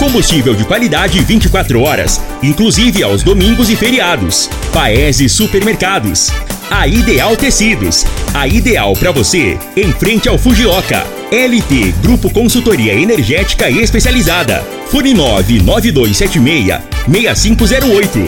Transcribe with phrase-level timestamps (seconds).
[0.00, 4.48] Combustível de qualidade 24 horas, inclusive aos domingos e feriados.
[4.72, 6.30] Paese Supermercados.
[6.70, 8.06] A Ideal Tecidos.
[8.32, 11.06] A ideal para você, em frente ao Fujioka.
[11.30, 14.64] LT Grupo Consultoria Energética Especializada.
[14.86, 18.18] Fone 99276 6508.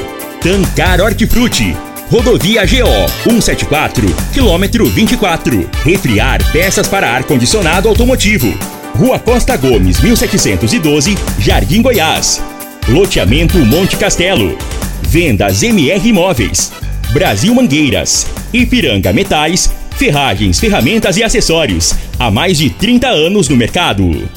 [0.42, 1.75] Tancar Hortifruti.
[2.10, 5.70] Rodovia GO 174, quilômetro 24.
[5.82, 8.52] Refriar peças para ar-condicionado automotivo.
[8.94, 12.42] Rua Costa Gomes, 1712, Jardim Goiás.
[12.88, 14.56] Loteamento Monte Castelo.
[15.02, 16.72] Vendas MR Imóveis.
[17.10, 18.26] Brasil Mangueiras.
[18.52, 19.72] Ipiranga Metais.
[19.96, 21.94] Ferragens, ferramentas e acessórios.
[22.18, 24.28] Há mais de 30 anos no mercado.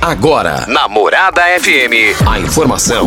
[0.00, 3.06] Agora, na Morada FM, a informação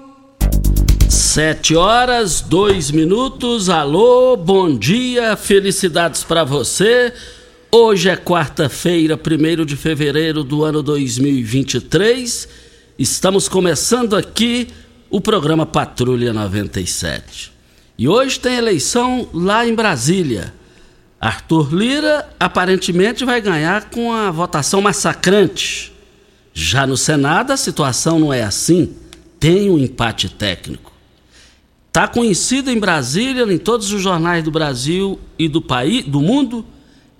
[1.33, 3.69] Sete horas, dois minutos.
[3.69, 7.13] Alô, bom dia, felicidades para você.
[7.71, 12.49] Hoje é quarta-feira, 1 de fevereiro do ano 2023.
[12.99, 14.67] Estamos começando aqui
[15.09, 17.53] o programa Patrulha 97.
[17.97, 20.53] E hoje tem eleição lá em Brasília.
[21.17, 25.93] Arthur Lira aparentemente vai ganhar com a votação massacrante.
[26.53, 28.93] Já no Senado a situação não é assim,
[29.39, 30.90] tem um empate técnico.
[31.91, 36.65] Está conhecido em Brasília, em todos os jornais do Brasil e do país, do mundo,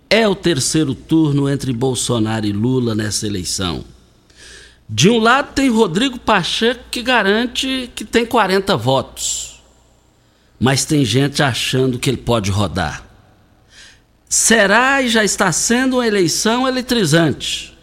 [0.10, 3.84] é o terceiro turno entre Bolsonaro e Lula nessa eleição.
[4.88, 9.62] De um lado tem Rodrigo Pacheco que garante que tem 40 votos.
[10.58, 13.06] Mas tem gente achando que ele pode rodar.
[14.30, 17.78] Será e já está sendo uma eleição eletrizante.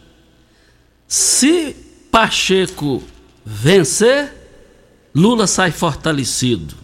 [1.07, 1.77] Se
[2.11, 3.03] Pacheco
[3.45, 4.38] vencer,
[5.19, 6.77] Lula sai fortalecido.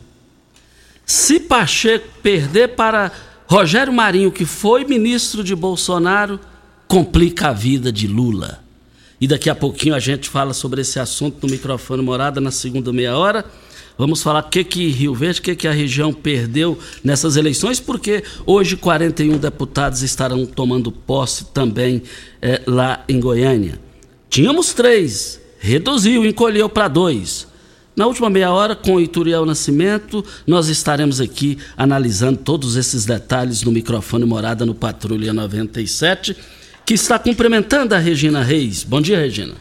[1.06, 3.12] Se Pacheco perder para
[3.46, 6.40] Rogério Marinho, que foi ministro de Bolsonaro,
[6.88, 8.60] complica a vida de Lula.
[9.20, 12.92] E daqui a pouquinho a gente fala sobre esse assunto no microfone morada na segunda
[12.92, 13.44] meia hora.
[13.96, 17.78] Vamos falar o que, que Rio Verde, o que, que a região perdeu nessas eleições,
[17.78, 22.02] porque hoje 41 deputados estarão tomando posse também
[22.42, 23.78] é, lá em Goiânia.
[24.28, 27.53] Tínhamos três, reduziu, encolheu para dois.
[27.96, 33.62] Na última meia hora, com o Ituriel Nascimento, nós estaremos aqui analisando todos esses detalhes
[33.62, 36.36] no microfone Morada no Patrulha 97,
[36.84, 38.82] que está cumprimentando a Regina Reis.
[38.82, 39.54] Bom dia, Regina.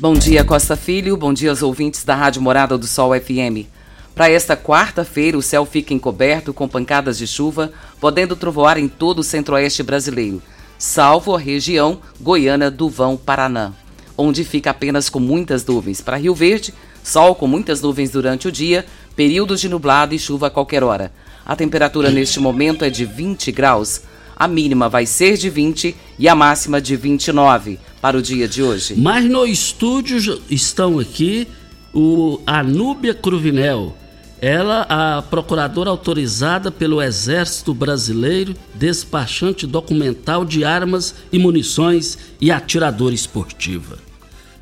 [0.00, 1.18] Bom dia, Costa Filho.
[1.18, 3.68] Bom dia aos ouvintes da Rádio Morada do Sol FM.
[4.14, 7.70] Para esta quarta-feira, o céu fica encoberto com pancadas de chuva,
[8.00, 10.42] podendo trovoar em todo o centro-oeste brasileiro,
[10.78, 13.74] salvo a região goiana do Vão Paraná,
[14.16, 16.00] onde fica apenas com muitas nuvens.
[16.00, 16.72] Para Rio Verde,
[17.06, 18.84] Sol com muitas nuvens durante o dia,
[19.14, 21.12] períodos de nublado e chuva a qualquer hora.
[21.46, 24.02] A temperatura neste momento é de 20 graus.
[24.34, 28.60] A mínima vai ser de 20 e a máxima de 29 para o dia de
[28.60, 28.96] hoje.
[28.96, 31.46] Mas no estúdio estão aqui
[31.94, 33.94] o Anúbia Cruvinel.
[34.40, 43.14] Ela, a procuradora autorizada pelo Exército Brasileiro, despachante documental de armas e munições e atiradora
[43.14, 44.05] esportiva.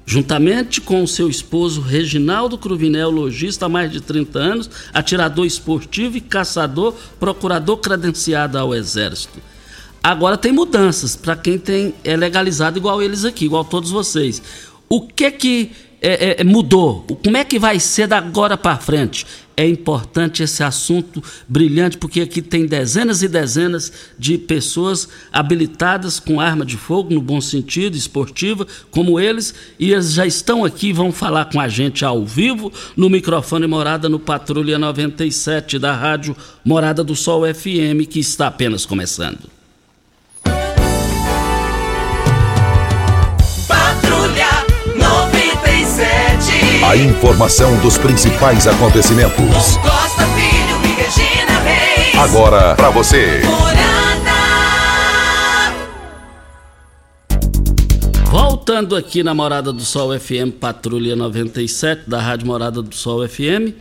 [0.07, 6.21] Juntamente com seu esposo Reginaldo Cruvinel, lojista há mais de 30 anos, atirador esportivo e
[6.21, 9.41] caçador, procurador credenciado ao Exército.
[10.03, 14.43] Agora tem mudanças para quem tem é legalizado igual eles aqui, igual todos vocês.
[14.91, 15.71] O que que
[16.07, 17.01] é, é, mudou?
[17.25, 19.25] Como é que vai ser da agora para frente?
[19.57, 26.41] É importante esse assunto brilhante, porque aqui tem dezenas e dezenas de pessoas habilitadas com
[26.41, 31.13] arma de fogo, no bom sentido, esportiva, como eles, e eles já estão aqui vão
[31.13, 37.05] falar com a gente ao vivo, no microfone Morada no Patrulha 97 da Rádio Morada
[37.05, 39.54] do Sol FM, que está apenas começando.
[46.95, 49.77] A informação dos principais acontecimentos.
[49.79, 52.15] Costa Filho e Regina Reis.
[52.17, 53.41] Agora para você.
[58.31, 63.75] Voltando aqui na Morada do Sol FM, Patrulha 97, da Rádio Morada do Sol FM.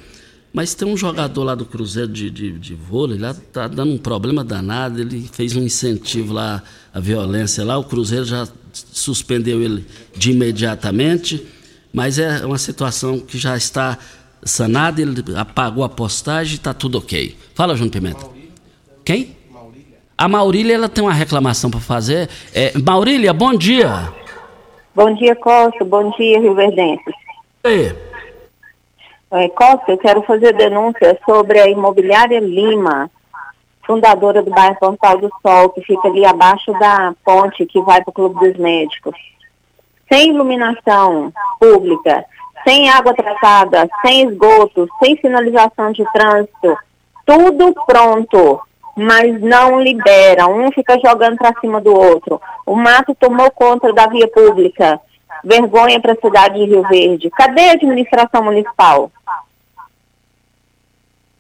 [0.52, 3.98] Mas tem um jogador lá do Cruzeiro de, de, de vôlei, lá tá dando um
[4.00, 5.00] problema danado.
[5.00, 7.78] Ele fez um incentivo lá à violência lá.
[7.78, 8.48] O Cruzeiro já
[8.92, 9.86] suspendeu ele
[10.18, 11.46] de imediatamente.
[11.94, 14.00] Mas é uma situação que já está
[14.44, 15.00] sanada.
[15.00, 17.38] Ele apagou a postagem e está tudo ok.
[17.54, 18.26] Fala, João Pimenta.
[19.06, 19.38] Quem?
[20.18, 22.30] A Maurília ela tem uma reclamação para fazer.
[22.54, 24.12] É, Maurília, bom dia.
[24.96, 25.84] Bom dia, Costa.
[25.86, 27.04] Bom dia, Rio Verdense.
[27.64, 27.96] Ei.
[29.32, 33.10] É, Costa, eu quero fazer denúncia sobre a imobiliária Lima,
[33.86, 38.12] fundadora do bairro Portal do Sol, que fica ali abaixo da ponte que vai para
[38.12, 39.16] o Clube dos Médicos.
[40.14, 42.24] Sem iluminação pública,
[42.64, 46.78] sem água tratada, sem esgoto, sem sinalização de trânsito,
[47.26, 48.62] tudo pronto,
[48.96, 50.46] mas não libera.
[50.46, 52.40] Um fica jogando para cima do outro.
[52.64, 55.02] O mato tomou conta da via pública.
[55.44, 57.32] Vergonha para a cidade de Rio Verde.
[57.32, 59.12] Cadê a administração municipal?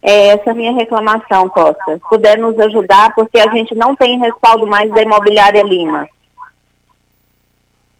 [0.02, 1.94] É essa a minha reclamação, Costa.
[1.94, 6.10] Se puder nos ajudar, porque a gente não tem respaldo mais da imobiliária Lima.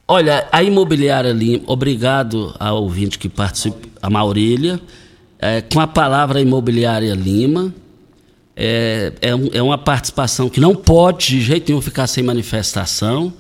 [0.06, 4.80] Olha, a imobiliária Lima, obrigado ao ouvinte que participa, a Maurília.
[5.40, 7.74] É, com a palavra imobiliária Lima,
[8.56, 13.34] é, é, um, é, uma participação que não pode de jeito nenhum ficar sem manifestação.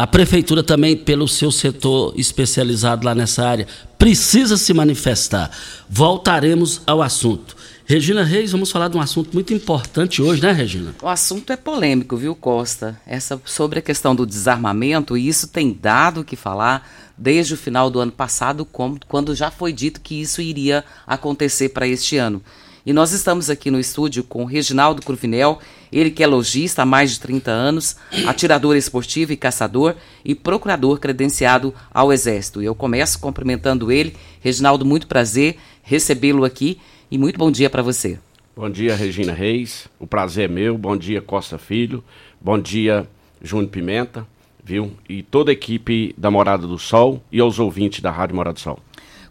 [0.00, 3.66] A prefeitura também, pelo seu setor especializado lá nessa área,
[3.98, 5.50] precisa se manifestar.
[5.88, 7.56] Voltaremos ao assunto.
[7.90, 10.94] Regina Reis, vamos falar de um assunto muito importante hoje, né, Regina?
[11.02, 12.96] O assunto é polêmico, viu, Costa?
[13.04, 16.88] Essa sobre a questão do desarmamento, e isso tem dado o que falar
[17.18, 21.84] desde o final do ano passado, quando já foi dito que isso iria acontecer para
[21.84, 22.40] este ano.
[22.86, 25.58] E nós estamos aqui no estúdio com o Reginaldo Cruvinel,
[25.90, 31.00] ele que é lojista há mais de 30 anos, atirador esportivo e caçador e procurador
[31.00, 32.62] credenciado ao Exército.
[32.62, 34.14] Eu começo cumprimentando ele.
[34.40, 36.78] Reginaldo, muito prazer recebê-lo aqui
[37.10, 38.18] e muito bom dia para você.
[38.54, 39.88] Bom dia, Regina Reis.
[39.98, 40.76] O prazer é meu.
[40.76, 42.04] Bom dia, Costa Filho.
[42.40, 43.08] Bom dia,
[43.42, 44.26] Júnior Pimenta,
[44.62, 44.92] viu?
[45.08, 48.60] E toda a equipe da Morada do Sol e aos ouvintes da Rádio Morada do
[48.60, 48.78] Sol.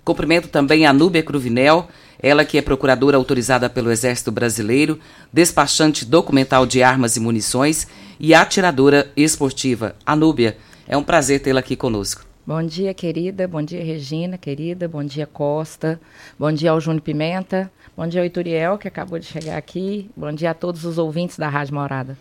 [0.03, 1.87] Cumprimento também a Núbia Cruvinel,
[2.21, 4.99] ela que é procuradora autorizada pelo Exército Brasileiro,
[5.31, 7.87] despachante documental de armas e munições
[8.19, 9.95] e atiradora esportiva.
[10.05, 12.28] Anúbia, é um prazer tê-la aqui conosco.
[12.49, 13.47] Bom dia, querida.
[13.47, 14.87] Bom dia, Regina, querida.
[14.87, 16.01] Bom dia, Costa.
[16.35, 17.71] Bom dia ao Júnior Pimenta.
[17.95, 20.09] Bom dia ao Ituriel, que acabou de chegar aqui.
[20.17, 22.17] Bom dia a todos os ouvintes da Rádio Morada.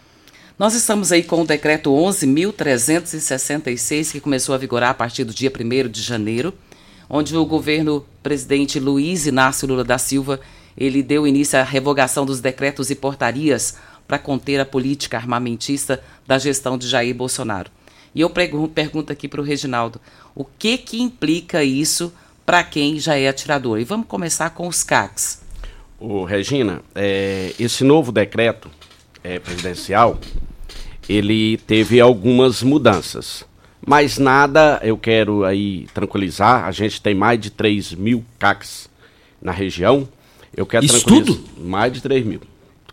[0.58, 5.50] Nós estamos aí com o decreto 11.366, que começou a vigorar a partir do dia
[5.50, 6.52] 1 de janeiro
[7.08, 10.40] onde o governo presidente Luiz Inácio Lula da Silva
[10.76, 13.76] ele deu início à revogação dos decretos e portarias
[14.06, 17.77] para conter a política armamentista da gestão de Jair Bolsonaro.
[18.14, 20.00] E eu pergunto aqui para o Reginaldo,
[20.34, 22.12] o que que implica isso
[22.44, 23.78] para quem já é atirador?
[23.78, 25.42] E vamos começar com os CACs.
[26.00, 28.70] O Regina, é, esse novo decreto
[29.22, 30.18] é, presidencial,
[31.08, 33.44] ele teve algumas mudanças.
[33.84, 38.88] Mas nada, eu quero aí tranquilizar, a gente tem mais de 3 mil CACs
[39.40, 40.08] na região.
[40.54, 41.42] Eu quero Isso tudo?
[41.58, 42.40] Mais de 3 mil.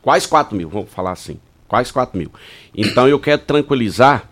[0.02, 1.40] Quase 4 mil, vamos falar assim.
[1.68, 2.32] Quase 4 mil.
[2.76, 4.30] Então eu quero tranquilizar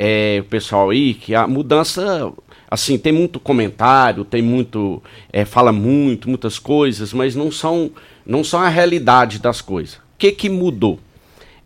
[0.00, 2.32] é, o pessoal aí que a mudança,
[2.70, 5.02] assim, tem muito comentário, tem muito,
[5.32, 7.90] é, fala muito, muitas coisas, mas não são,
[8.24, 9.96] não são a realidade das coisas.
[9.96, 11.00] O que que mudou?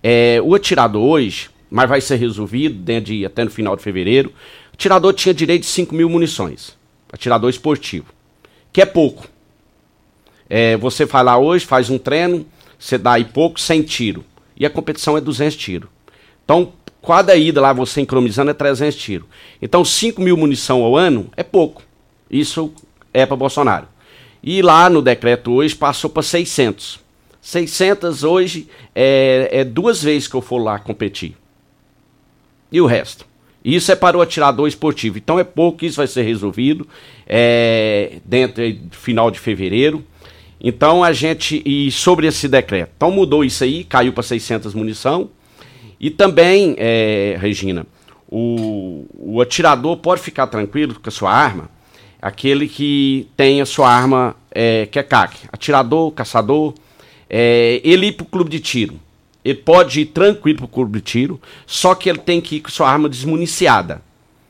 [0.03, 4.31] É, o atirador hoje, mas vai ser resolvido dentro de, até no final de fevereiro.
[4.31, 6.75] O atirador tinha direito de 5 mil munições.
[7.13, 8.07] Atirador esportivo.
[8.73, 9.29] Que é pouco.
[10.49, 12.47] É, você vai lá hoje, faz um treino,
[12.79, 14.25] você dá aí pouco, 100 tiro.
[14.57, 15.91] E a competição é 200 tiro.
[16.45, 16.73] Então,
[17.07, 19.27] cada ida lá, você economizando, é 300 tiro.
[19.61, 21.83] Então, 5 mil munição ao ano é pouco.
[22.31, 22.73] Isso
[23.13, 23.89] é para Bolsonaro.
[24.43, 27.01] E lá no decreto hoje passou para 600.
[27.41, 31.37] 600 hoje é, é duas vezes que eu for lá competir
[32.73, 33.27] e o resto.
[33.65, 35.19] Isso é para o atirador esportivo.
[35.19, 36.89] Então é pouco, isso vai ser resolvido
[37.27, 40.05] é, dentro final de fevereiro.
[40.61, 41.63] Então a gente.
[41.65, 42.91] E sobre esse decreto.
[42.97, 45.31] Então mudou isso aí, caiu para 600 munição.
[46.03, 47.87] E também, é, Regina,
[48.29, 51.71] o, o atirador pode ficar tranquilo com a sua arma,
[52.21, 55.39] aquele que tem a sua arma é, que é CAC.
[55.53, 56.75] Atirador, caçador,
[57.31, 58.99] é, ele ir para o clube de tiro.
[59.45, 62.61] Ele pode ir tranquilo para o clube de tiro, só que ele tem que ir
[62.61, 64.03] com sua arma desmuniciada.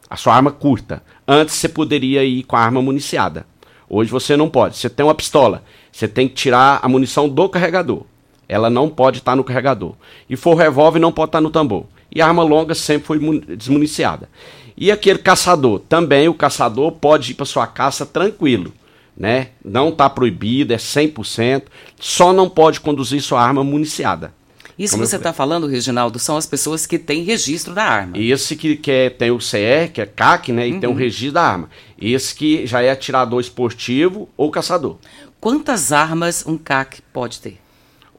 [0.09, 1.03] A sua arma curta.
[1.29, 3.47] Antes você poderia ir com a arma municiada.
[3.91, 4.79] Hoje você não pode.
[4.79, 8.05] Você tem uma pistola, você tem que tirar a munição do carregador.
[8.53, 9.95] Ela não pode estar no carregador.
[10.29, 11.87] E for revólver, não pode estar no tambor.
[12.15, 14.29] E a arma longa sempre foi desmuniciada.
[14.77, 18.71] E aquele caçador, também o caçador pode ir para sua caça tranquilo,
[19.17, 19.49] né?
[19.65, 21.63] Não está proibido, é 100%,
[21.99, 24.35] só não pode conduzir sua arma municiada.
[24.79, 28.19] Isso que você está falando, Reginaldo, são as pessoas que têm registro da arma.
[28.19, 30.69] Esse que, que é, tem o CR, que é CAC, né?
[30.69, 30.81] E uhum.
[30.81, 31.71] tem o registro da arma.
[31.99, 34.99] Esse que já é atirador esportivo ou caçador.
[35.41, 37.62] Quantas armas um CAC pode ter?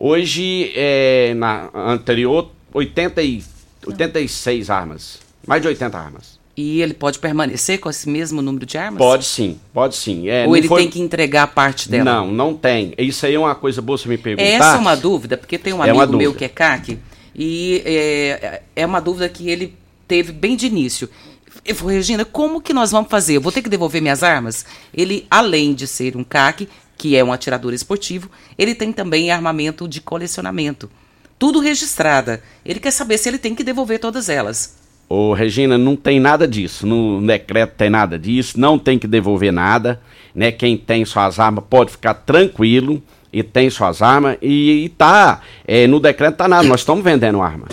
[0.05, 3.41] Hoje, é, na anterior, 80 e,
[3.87, 5.19] 86 armas.
[5.47, 6.39] Mais de 80 armas.
[6.57, 8.97] E ele pode permanecer com esse mesmo número de armas?
[8.97, 10.27] Pode sim, pode sim.
[10.27, 10.81] É, Ou ele foi...
[10.81, 12.03] tem que entregar parte dela?
[12.03, 12.93] Não, não tem.
[12.97, 14.43] Isso aí é uma coisa boa você me perguntar.
[14.43, 16.99] Essa é uma dúvida, porque tem um é amigo meu que é CAC,
[17.33, 19.73] e é, é uma dúvida que ele
[20.05, 21.09] teve bem de início.
[21.63, 23.37] Eu falei, Regina, como que nós vamos fazer?
[23.37, 24.65] Eu vou ter que devolver minhas armas?
[24.93, 26.67] Ele, além de ser um CAC,
[27.03, 30.89] que é um atirador esportivo, ele tem também armamento de colecionamento.
[31.37, 32.41] Tudo registrada.
[32.63, 34.77] Ele quer saber se ele tem que devolver todas elas.
[35.09, 36.87] Ô, Regina, não tem nada disso.
[36.87, 39.99] No decreto tem nada disso, não tem que devolver nada.
[40.33, 40.49] Né?
[40.49, 44.37] Quem tem suas armas pode ficar tranquilo e tem suas armas.
[44.41, 47.67] E, e tá, é, no decreto tá nada, nós estamos vendendo arma.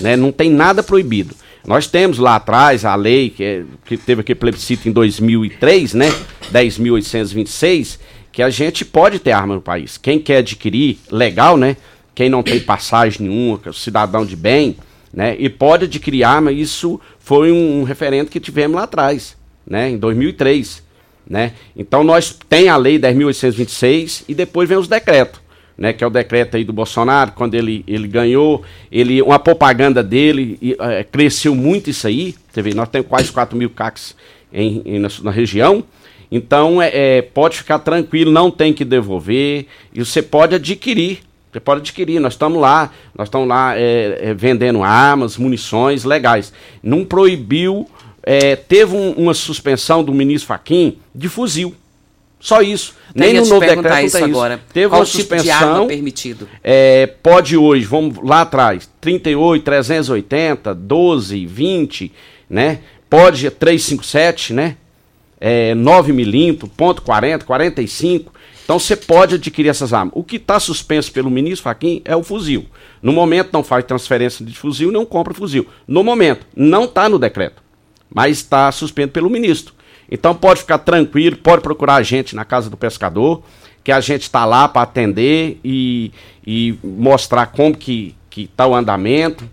[0.00, 0.16] Né?
[0.16, 1.36] Não tem nada proibido.
[1.64, 6.06] Nós temos lá atrás a lei que, é, que teve aquele plebiscito em 2003, né?
[6.52, 7.98] 10.826,
[8.32, 9.96] que a gente pode ter arma no país.
[9.96, 11.76] Quem quer adquirir, legal, né?
[12.14, 14.76] Quem não tem passagem nenhuma, é cidadão de bem,
[15.12, 15.36] né?
[15.38, 19.90] E pode adquirir arma, isso foi um, um referendo que tivemos lá atrás, né?
[19.90, 20.82] Em 2003,
[21.28, 21.52] né?
[21.76, 25.40] Então nós tem a lei 10.826 e depois vem os decretos,
[25.76, 25.92] né?
[25.92, 30.58] Que é o decreto aí do Bolsonaro, quando ele, ele ganhou, ele uma propaganda dele
[30.60, 34.14] e, é, cresceu muito isso aí, você vê, nós temos quase 4 mil CACs
[34.52, 35.84] em, em na, na, região,
[36.30, 41.20] então é, é, pode ficar tranquilo, não tem que devolver e você pode adquirir
[41.52, 46.52] você pode adquirir, nós estamos lá, nós estamos lá é, é, vendendo armas, munições legais.
[46.80, 47.88] Não proibiu,
[48.22, 51.74] é, teve um, uma suspensão do ministro Faquim de fuzil.
[52.38, 52.94] Só isso.
[53.14, 54.54] Nem no novo decreto isso agora.
[54.54, 54.62] Isso.
[54.72, 55.86] Teve Qual uma tipo suspensão.
[55.88, 56.48] permitido?
[56.62, 62.12] É, pode hoje, vamos lá atrás, 38, 380, 12, 20,
[62.48, 62.78] né?
[63.10, 64.76] Pode 357, né?
[65.40, 68.32] É, 9 milímetros, ponto 40, 45.
[68.70, 70.12] Então você pode adquirir essas armas.
[70.14, 72.66] O que está suspenso pelo ministro Faquim é o fuzil.
[73.02, 75.66] No momento não faz transferência de fuzil, não compra fuzil.
[75.88, 77.62] No momento, não está no decreto,
[78.14, 79.74] mas está suspenso pelo ministro.
[80.08, 83.42] Então pode ficar tranquilo, pode procurar a gente na casa do pescador,
[83.82, 86.12] que a gente está lá para atender e,
[86.46, 89.50] e mostrar como que está o andamento.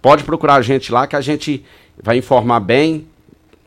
[0.00, 1.64] Pode procurar a gente lá que a gente
[2.00, 3.06] vai informar bem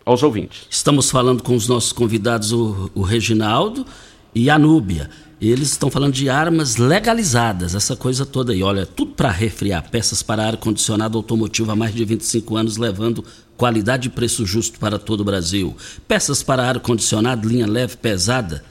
[0.09, 0.61] aos ouvintes.
[0.69, 3.85] Estamos falando com os nossos convidados, o, o Reginaldo
[4.33, 5.09] e a Núbia.
[5.39, 8.61] Eles estão falando de armas legalizadas, essa coisa toda aí.
[8.61, 13.23] Olha, tudo para refriar, peças para ar-condicionado automotivo há mais de 25 anos, levando
[13.55, 15.77] qualidade e preço justo para todo o Brasil.
[16.07, 18.63] Peças para ar-condicionado, linha leve, pesada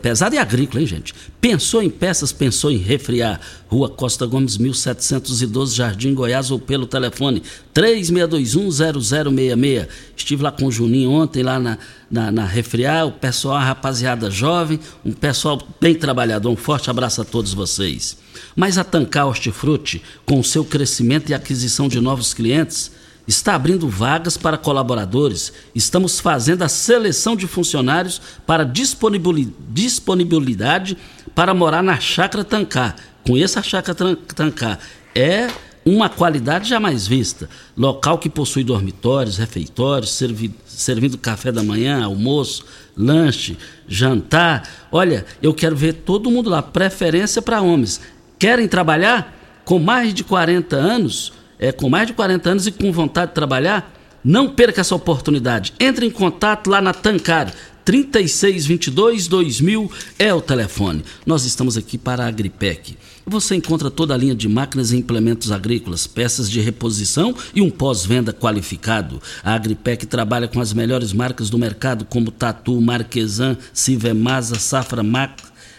[0.00, 1.12] pesada e agrícola, hein, gente?
[1.40, 3.38] Pensou em peças, pensou em refriar.
[3.68, 7.42] Rua Costa Gomes, 1712, Jardim Goiás, ou pelo telefone
[7.74, 9.88] 36210066.
[10.16, 11.76] Estive lá com o Juninho ontem, lá na,
[12.10, 13.06] na, na Refriar.
[13.06, 16.50] O pessoal, a rapaziada jovem, um pessoal bem trabalhador.
[16.50, 18.16] Um forte abraço a todos vocês.
[18.54, 22.90] Mas a Tancar Hortifruti, com o seu crescimento e aquisição de novos clientes
[23.26, 25.52] está abrindo vagas para colaboradores.
[25.74, 30.96] Estamos fazendo a seleção de funcionários para disponibilidade
[31.34, 32.96] para morar na Chácara Tancar.
[33.24, 34.78] Conheça a Chácara Tancar.
[35.14, 35.48] É
[35.84, 37.48] uma qualidade jamais vista.
[37.76, 42.64] Local que possui dormitórios, refeitórios, servi servindo café da manhã, almoço,
[42.96, 43.56] lanche,
[43.86, 44.68] jantar.
[44.90, 46.60] Olha, eu quero ver todo mundo lá.
[46.60, 48.00] Preferência para homens.
[48.38, 49.34] Querem trabalhar?
[49.64, 51.32] Com mais de 40 anos?
[51.58, 53.92] É, com mais de 40 anos e com vontade de trabalhar,
[54.24, 55.72] não perca essa oportunidade.
[55.78, 57.52] Entre em contato lá na Tancar.
[57.84, 61.04] 3622 2000 é o telefone.
[61.24, 62.96] Nós estamos aqui para a Agripec.
[63.24, 67.70] Você encontra toda a linha de máquinas e implementos agrícolas, peças de reposição e um
[67.70, 69.22] pós-venda qualificado.
[69.44, 75.38] A Agripec trabalha com as melhores marcas do mercado, como Tatu, Marquesan, Sivemasa, Safra Mac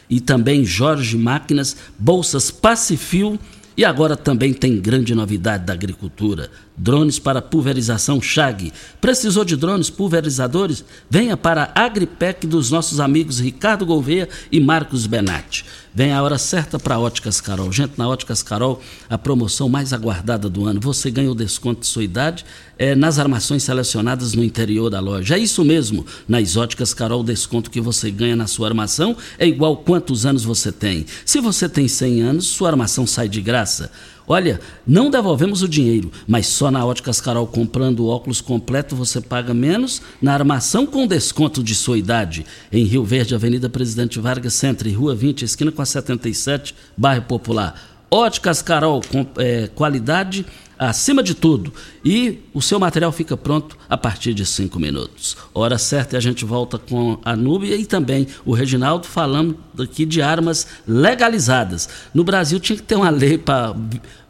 [0.10, 3.38] e também Jorge Máquinas, Bolsas Pacifil
[3.78, 8.72] e agora também tem grande novidade da agricultura: drones para pulverização Chag.
[9.02, 10.84] Precisou de drones pulverizadores?
[11.10, 15.66] Venha para a Agripec dos nossos amigos Ricardo Gouveia e Marcos Benatti.
[15.98, 17.72] Vem a hora certa para Óticas Carol.
[17.72, 18.80] Gente, na Óticas Carol,
[19.10, 20.80] a promoção mais aguardada do ano.
[20.80, 22.46] Você ganha o desconto de sua idade
[22.78, 25.36] é, nas armações selecionadas no interior da loja.
[25.36, 26.06] É isso mesmo.
[26.28, 30.44] Nas Óticas Carol, o desconto que você ganha na sua armação é igual quantos anos
[30.44, 31.04] você tem.
[31.26, 33.90] Se você tem 100 anos, sua armação sai de graça.
[34.30, 39.22] Olha, não devolvemos o dinheiro, mas só na Óticas Carol comprando o óculos completo você
[39.22, 42.46] paga menos na armação com desconto de sua idade.
[42.70, 47.82] Em Rio Verde, Avenida Presidente Vargas Centro, Rua 20, esquina com a 77, bairro Popular.
[48.12, 50.46] Óticas Carol, com é, qualidade
[50.78, 51.74] acima de tudo.
[52.04, 55.38] E o seu material fica pronto a partir de cinco minutos.
[55.54, 60.06] Hora certa e a gente volta com a Núbia e também o Reginaldo falando aqui
[60.06, 61.90] de armas legalizadas.
[62.14, 63.76] No Brasil tinha que ter uma lei para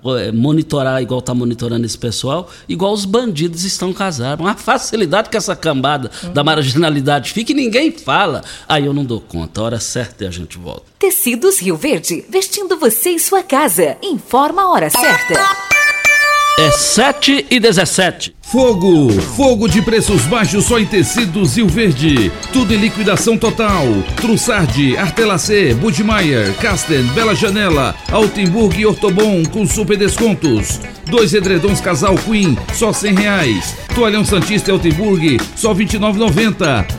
[0.05, 4.45] é, monitorar, igual está monitorando esse pessoal, igual os bandidos estão casados.
[4.45, 6.33] Uma facilidade que essa cambada uhum.
[6.33, 8.43] da marginalidade fica e ninguém fala.
[8.67, 9.61] Aí eu não dou conta.
[9.61, 10.83] Hora certa e a gente volta.
[10.99, 13.97] Tecidos Rio Verde, vestindo você e sua casa.
[14.01, 15.76] Informa a hora certa.
[16.59, 18.33] É 7 e 17.
[18.41, 19.11] Fogo!
[19.35, 22.31] Fogo de preços baixos só em tecidos Rio Verde.
[22.51, 23.85] Tudo em liquidação total.
[24.15, 30.79] Trussardi, Artelacê, Budmeier, Casten, Bela Janela, Altenburg e Ortobon com super descontos.
[31.09, 33.75] Dois edredons casal Queen, só cem reais.
[33.95, 35.99] Toalhão Santista Altenburg, só vinte e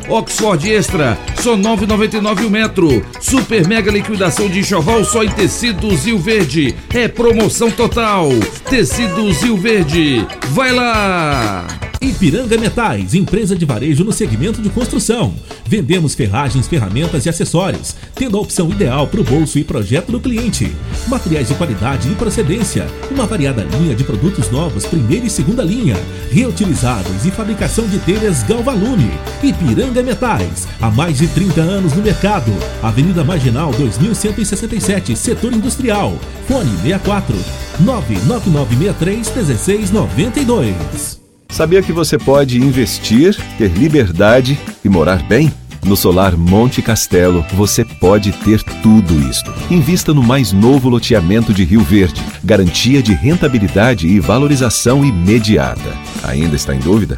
[0.08, 3.04] Oxford Extra, só nove noventa o metro.
[3.20, 6.74] Super mega liquidação de enxoval só em tecidos Rio Verde.
[6.92, 8.30] É promoção total.
[8.68, 10.26] Tecidos Rio Verde.
[10.48, 11.66] Vai lá!
[12.00, 15.34] Ipiranga Metais, empresa de varejo no segmento de construção.
[15.66, 20.20] Vendemos ferragens, ferramentas e acessórios, tendo a opção ideal para o bolso e projeto do
[20.20, 20.72] cliente.
[21.08, 25.96] Materiais de qualidade e procedência, uma variada linha de produtos novos, primeira e segunda linha,
[26.30, 29.10] reutilizáveis e fabricação de telhas Galvalume.
[29.42, 32.52] Ipiranga Metais, há mais de 30 anos no mercado.
[32.80, 36.16] Avenida Marginal 2167, Setor Industrial.
[36.46, 37.36] Fone 64
[37.80, 41.17] 99963 1692.
[41.50, 45.52] Sabia que você pode investir, ter liberdade e morar bem?
[45.84, 49.52] No Solar Monte Castelo, você pode ter tudo isto.
[49.70, 52.22] Invista no mais novo loteamento de Rio Verde.
[52.44, 55.96] Garantia de rentabilidade e valorização imediata.
[56.22, 57.16] Ainda está em dúvida?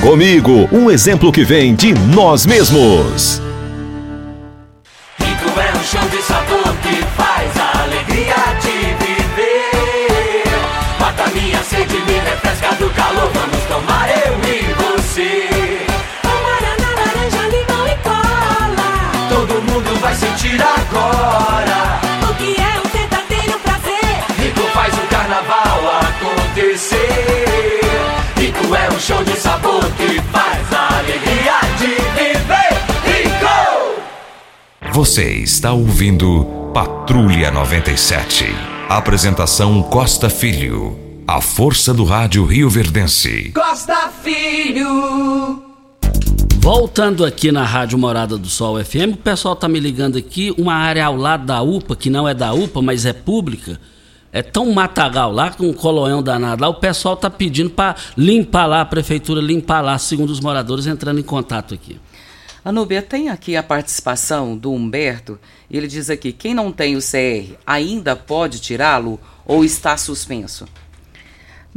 [0.01, 3.41] Comigo, um exemplo que vem de nós mesmos.
[13.15, 15.47] Calor, vamos tomar eu e você.
[16.23, 18.91] Guaraná, laranja, limão e cola.
[19.29, 21.99] Todo mundo vai sentir agora.
[22.29, 24.23] O que é um verdadeiro prazer?
[24.37, 27.79] Rico faz o carnaval acontecer.
[28.37, 32.73] Rico é um show de sabor que faz a alegria de viver.
[33.05, 34.01] Rico!
[34.91, 38.53] Você está ouvindo Patrulha 97.
[38.89, 41.04] Apresentação Costa Filho.
[41.27, 43.51] A força do rádio Rio Verdense.
[43.51, 45.59] Costa Filho.
[46.57, 50.75] Voltando aqui na Rádio Morada do Sol FM, o pessoal tá me ligando aqui, uma
[50.75, 53.81] área ao lado da UPA, que não é da UPA, mas é pública.
[54.31, 58.67] É tão matagal lá, com um coloão danado lá, o pessoal tá pedindo para limpar
[58.67, 61.99] lá, a prefeitura limpar lá, segundo os moradores entrando em contato aqui.
[62.63, 65.39] Anubia, tem aqui a participação do Humberto.
[65.69, 70.65] Ele diz aqui: quem não tem o CR ainda pode tirá-lo ou está suspenso?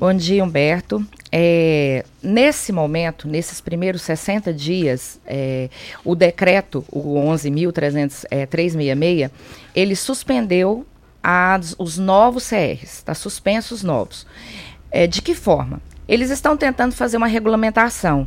[0.00, 1.04] Bom dia, Humberto.
[1.32, 5.68] É, nesse momento, nesses primeiros 60 dias, é,
[6.04, 9.30] o decreto, o 11.366, é,
[9.74, 10.86] ele suspendeu
[11.20, 14.24] as, os novos CRs, está suspenso os novos.
[14.88, 15.82] É, de que forma?
[16.08, 18.26] Eles estão tentando fazer uma regulamentação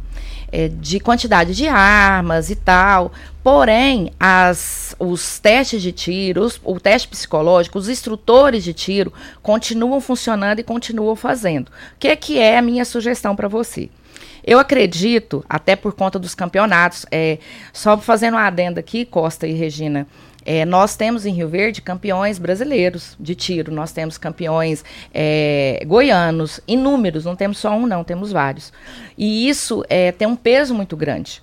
[0.52, 3.12] é, de quantidade de armas e tal.
[3.44, 10.00] Porém, as, os testes de tiro, os, o teste psicológico, os instrutores de tiro continuam
[10.00, 11.70] funcionando e continuam fazendo.
[11.70, 13.90] O que, que é a minha sugestão para você?
[14.44, 17.38] Eu acredito, até por conta dos campeonatos, é,
[17.72, 20.08] só fazendo uma adenda aqui, Costa e Regina,
[20.46, 26.60] é, nós temos em Rio Verde campeões brasileiros de tiro, nós temos campeões é, goianos,
[26.68, 28.74] inúmeros, não temos só um, não, temos vários.
[29.18, 31.42] E isso é, tem um peso muito grande.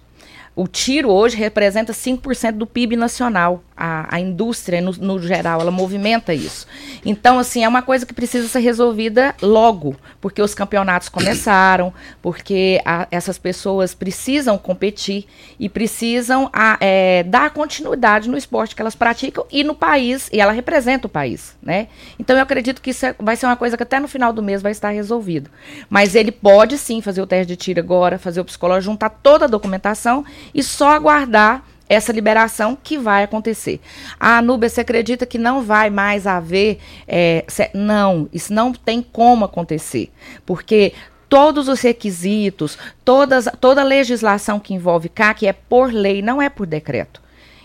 [0.59, 3.63] O tiro hoje representa 5% do PIB nacional.
[3.77, 6.67] A, a indústria, no, no, geral, ela movimenta isso.
[7.07, 12.83] Então, assim, é uma coisa que precisa ser resolvida logo, porque os campeonatos começaram, porque
[12.85, 15.27] a, essas pessoas precisam competir
[15.61, 20.41] e precisam a, é, dar continuidade no esporte que elas praticam e no país, e
[20.41, 21.87] ela representa o país, né?
[22.19, 24.43] Então, eu acredito que isso é, vai ser uma coisa que até no final do
[24.43, 25.49] mês vai estar resolvido.
[25.89, 29.45] Mas ele pode sim fazer o teste de tiro agora, fazer o psicólogo, juntar toda
[29.45, 33.81] a documentação e só aguardar essa liberação que vai acontecer.
[34.21, 36.79] A Nubia, você acredita que não vai mais haver.
[37.07, 40.11] É, não, isso não tem como acontecer.
[40.45, 40.93] Porque
[41.29, 46.49] todos os requisitos, todas, toda a legislação que envolve CAC é por lei, não é
[46.49, 47.23] por decreto.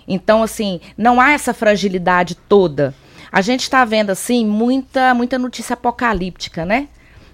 [0.08, 2.94] Então, assim, não há essa fragilidade toda.
[3.32, 6.88] A gente está vendo, assim, muita, muita notícia apocalíptica, né?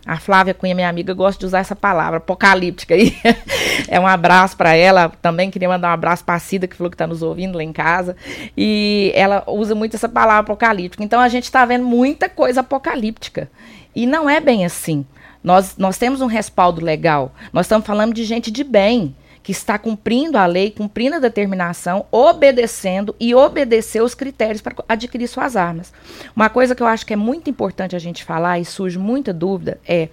[0.06, 3.16] A Flávia Cunha, minha amiga, gosta de usar essa palavra, apocalíptica aí.
[3.88, 5.12] é um abraço para ela.
[5.22, 7.64] Também queria mandar um abraço para a Cida, que falou que está nos ouvindo lá
[7.64, 8.16] em casa.
[8.58, 11.04] E ela usa muito essa palavra apocalíptica.
[11.04, 13.50] Então a gente está vendo muita coisa apocalíptica.
[13.96, 15.06] E não é bem assim.
[15.44, 17.34] Nós, nós temos um respaldo legal.
[17.54, 22.06] Nós estamos falando de gente de bem que está cumprindo a lei, cumprindo a determinação,
[22.12, 25.93] obedecendo e obedecer os critérios para adquirir suas armas.
[26.36, 29.34] Uma coisa que eu acho que é muito importante a gente falar e surge muita
[29.34, 30.10] dúvida é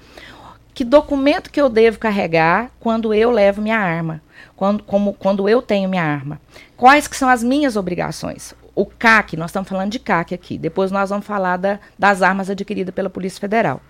[0.74, 4.22] que documento que eu devo carregar quando eu levo minha arma,
[4.54, 6.40] quando, como, quando eu tenho minha arma.
[6.76, 8.54] Quais que são as minhas obrigações?
[8.74, 10.58] O CAC, nós estamos falando de CAC aqui.
[10.58, 13.80] Depois nós vamos falar da, das armas adquiridas pela Polícia Federal.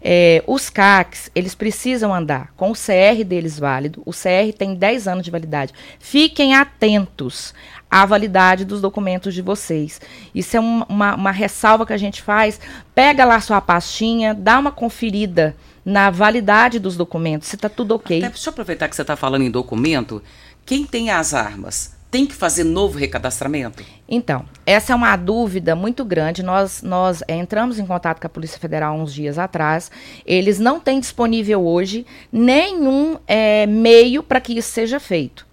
[0.00, 4.02] É, os CACs, eles precisam andar com o CR deles válido.
[4.04, 5.72] O CR tem 10 anos de validade.
[5.98, 7.54] Fiquem atentos
[7.90, 10.00] à validade dos documentos de vocês.
[10.34, 12.60] Isso é um, uma, uma ressalva que a gente faz.
[12.94, 18.18] Pega lá sua pastinha, dá uma conferida na validade dos documentos, se está tudo ok.
[18.18, 20.22] Até, deixa eu aproveitar que você está falando em documento.
[20.64, 23.82] Quem tem as armas tem que fazer novo recadastramento?
[24.06, 26.42] Então, essa é uma dúvida muito grande.
[26.42, 29.90] Nós, nós é, entramos em contato com a Polícia Federal uns dias atrás.
[30.26, 35.46] Eles não têm disponível hoje nenhum é, meio para que isso seja feito.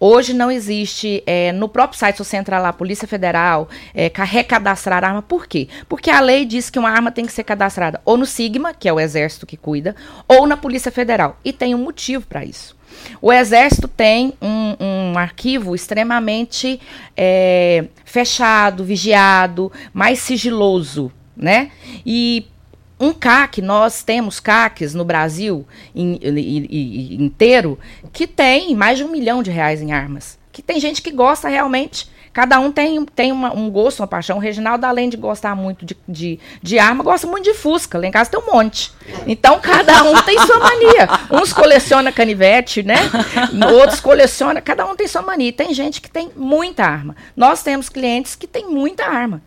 [0.00, 5.04] Hoje não existe, é, no próprio site, se você entrar lá, Polícia Federal, é, recadastrar
[5.04, 5.22] arma.
[5.22, 5.68] Por quê?
[5.88, 8.88] Porque a lei diz que uma arma tem que ser cadastrada ou no SIGMA, que
[8.88, 9.94] é o exército que cuida,
[10.26, 11.38] ou na Polícia Federal.
[11.44, 12.80] E tem um motivo para isso.
[13.20, 14.34] O Exército tem
[15.10, 16.80] um arquivo extremamente
[17.16, 21.70] é, fechado, vigiado, mais sigiloso, né?
[22.04, 22.46] E
[22.98, 27.78] um CAC, nós temos CACs no Brasil in, in, in, inteiro
[28.12, 30.38] que tem mais de um milhão de reais em armas.
[30.52, 34.36] Que tem gente que gosta realmente Cada um tem, tem uma, um gosto, uma paixão.
[34.36, 37.98] O Reginaldo, além de gostar muito de, de, de, arma, gosta muito de Fusca.
[37.98, 38.92] Lá em casa tem um monte.
[39.26, 41.08] Então, cada um tem sua mania.
[41.30, 42.98] Uns coleciona canivete, né?
[43.74, 44.60] Outros coleciona.
[44.60, 45.52] Cada um tem sua mania.
[45.52, 47.16] Tem gente que tem muita arma.
[47.36, 49.42] Nós temos clientes que têm muita arma.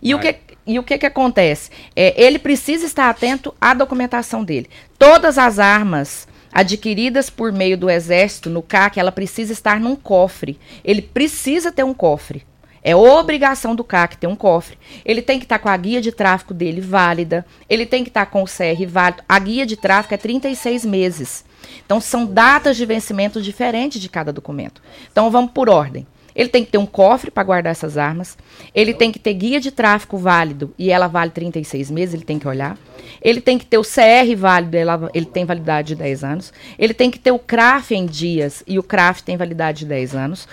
[0.00, 1.70] E o que, e o que, que acontece?
[1.96, 4.70] É, ele precisa estar atento à documentação dele.
[4.96, 10.58] Todas as armas adquiridas por meio do exército no CAC, ela precisa estar num cofre.
[10.84, 12.44] Ele precisa ter um cofre.
[12.82, 14.78] É obrigação do CAC ter um cofre.
[15.04, 17.44] Ele tem que estar com a guia de tráfico dele válida.
[17.68, 19.22] Ele tem que estar com o CR válido.
[19.28, 21.44] A guia de tráfico é 36 meses.
[21.84, 24.80] Então, são datas de vencimento diferentes de cada documento.
[25.10, 26.06] Então, vamos por ordem.
[26.38, 28.38] Ele tem que ter um cofre para guardar essas armas.
[28.72, 32.38] Ele tem que ter guia de tráfico válido e ela vale 36 meses, ele tem
[32.38, 32.78] que olhar.
[33.20, 36.52] Ele tem que ter o CR válido, ela, ele tem validade de 10 anos.
[36.78, 40.14] Ele tem que ter o CRAF em dias e o CRAF tem validade de 10
[40.14, 40.46] anos.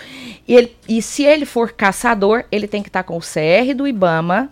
[0.48, 3.72] E, ele, e se ele for caçador, ele tem que estar tá com o CR
[3.72, 4.50] do IBAMA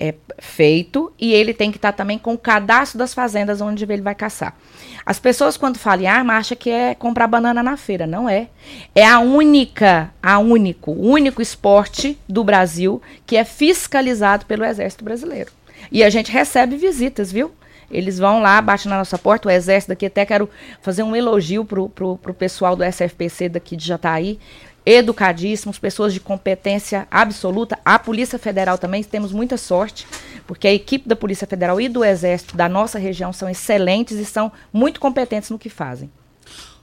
[0.00, 3.84] é, feito e ele tem que estar tá também com o cadastro das fazendas onde
[3.84, 4.56] ele vai caçar.
[5.04, 8.06] As pessoas, quando falam em arma, acham que é comprar banana na feira.
[8.06, 8.48] Não é.
[8.94, 15.50] É a única, a único, único esporte do Brasil que é fiscalizado pelo Exército Brasileiro.
[15.90, 17.52] E a gente recebe visitas, viu?
[17.90, 20.48] Eles vão lá, batem na nossa porta, o exército daqui, até quero
[20.82, 24.38] fazer um elogio pro, pro, pro pessoal do SFPC daqui de Jataí.
[24.88, 27.78] Educadíssimos, pessoas de competência absoluta.
[27.84, 30.06] A Polícia Federal também temos muita sorte,
[30.46, 34.24] porque a equipe da Polícia Federal e do Exército da nossa região são excelentes e
[34.24, 36.10] são muito competentes no que fazem.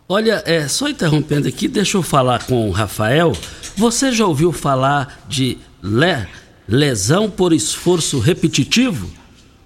[0.08, 3.32] Olha, é, só interrompendo aqui, deixa eu falar com o Rafael.
[3.76, 6.28] Você já ouviu falar de le,
[6.68, 9.10] lesão por esforço repetitivo?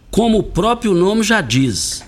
[0.10, 2.06] Como o próprio nome já diz,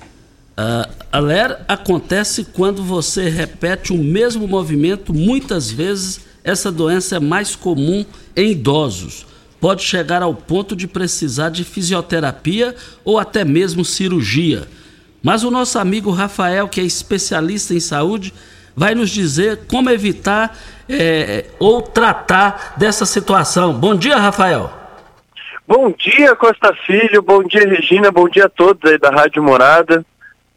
[0.57, 6.21] uh, a LER acontece quando você repete o mesmo movimento muitas vezes.
[6.43, 9.25] Essa doença é mais comum em idosos.
[9.59, 14.67] Pode chegar ao ponto de precisar de fisioterapia ou até mesmo cirurgia.
[15.21, 18.33] Mas o nosso amigo Rafael, que é especialista em saúde,
[18.75, 20.57] vai nos dizer como evitar
[20.89, 23.73] é, ou tratar dessa situação.
[23.73, 24.71] Bom dia, Rafael.
[25.67, 27.21] Bom dia, Costa Filho.
[27.21, 28.11] Bom dia, Regina.
[28.11, 30.03] Bom dia a todos aí da Rádio Morada.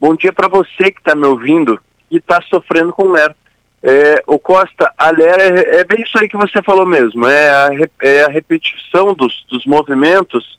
[0.06, 3.34] Bom dia para você que está me ouvindo e está sofrendo com LER.
[3.82, 7.26] É, o Costa, a LER é, é, bem isso aí que você falou mesmo.
[7.26, 7.70] É a,
[8.02, 10.58] é a repetição dos, dos movimentos.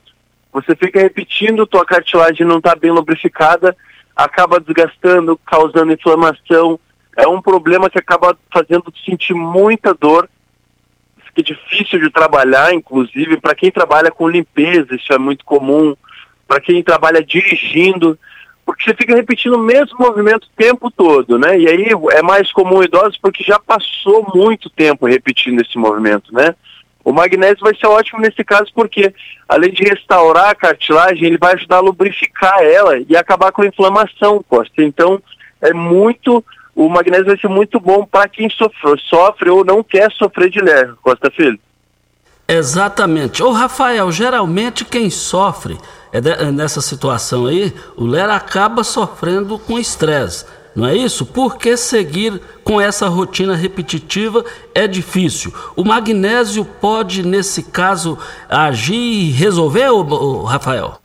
[0.52, 3.76] Você fica repetindo, tua cartilagem não está bem lubrificada
[4.16, 6.80] acaba desgastando, causando inflamação.
[7.16, 10.28] É um problema que acaba fazendo sentir muita dor,
[11.24, 15.94] fica difícil de trabalhar, inclusive para quem trabalha com limpeza, isso é muito comum.
[16.48, 18.18] Para quem trabalha dirigindo,
[18.66, 21.56] porque você fica repetindo o mesmo movimento o tempo todo, né?
[21.56, 26.52] E aí é mais comum idosos porque já passou muito tempo repetindo esse movimento, né?
[27.04, 29.14] O magnésio vai ser ótimo nesse caso porque,
[29.48, 33.66] além de restaurar a cartilagem, ele vai ajudar a lubrificar ela e acabar com a
[33.66, 34.82] inflamação, Costa.
[34.82, 35.22] Então,
[35.60, 36.44] é muito.
[36.74, 40.60] O magnésio vai ser muito bom para quem sofre, sofre ou não quer sofrer de
[40.60, 41.60] ler, Costa Filho.
[42.48, 43.42] Exatamente.
[43.42, 45.76] Ô Rafael, geralmente quem sofre
[46.12, 50.46] é de, é nessa situação aí, o ler acaba sofrendo com estresse.
[50.74, 51.24] Não é isso?
[51.24, 55.52] Por que seguir com essa rotina repetitiva é difícil?
[55.74, 59.88] O magnésio pode, nesse caso, agir e resolver,
[60.46, 60.98] Rafael?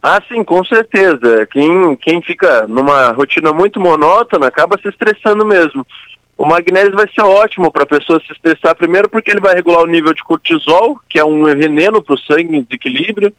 [0.00, 1.48] Ah, sim, com certeza.
[1.50, 5.84] Quem, quem fica numa rotina muito monótona acaba se estressando mesmo.
[6.36, 9.82] O magnésio vai ser ótimo para a pessoa se estressar, primeiro porque ele vai regular
[9.82, 13.32] o nível de cortisol, que é um veneno para o sangue em desequilíbrio,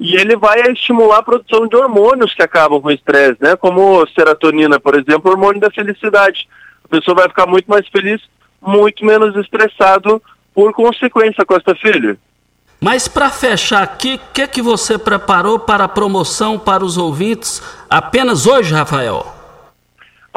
[0.00, 3.56] e ele vai estimular a produção de hormônios que acabam com o estresse, né?
[3.56, 6.48] Como serotonina, por exemplo, hormônio da felicidade.
[6.84, 8.22] A pessoa vai ficar muito mais feliz,
[8.62, 10.22] muito menos estressado
[10.54, 12.16] por consequência, Costa Filho.
[12.80, 17.60] Mas para fechar aqui, o que, que você preparou para a promoção para os ouvintes
[17.90, 19.37] apenas hoje, Rafael?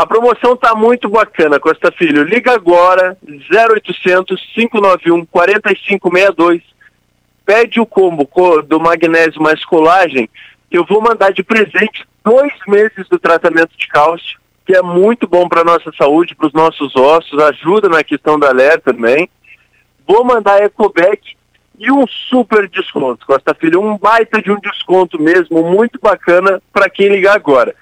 [0.01, 2.23] A promoção está muito bacana, Costa Filho.
[2.23, 6.63] Liga agora, 0800 591 4562
[7.45, 8.27] pede o combo
[8.63, 10.27] do magnésio mais colagem,
[10.71, 15.47] eu vou mandar de presente dois meses do tratamento de cálcio, que é muito bom
[15.47, 19.29] para a nossa saúde, para os nossos ossos, ajuda na questão da alerta também.
[20.07, 21.35] Vou mandar Ecobec
[21.77, 26.89] e um super desconto, Costa Filho, um baita de um desconto mesmo, muito bacana para
[26.89, 27.75] quem ligar agora.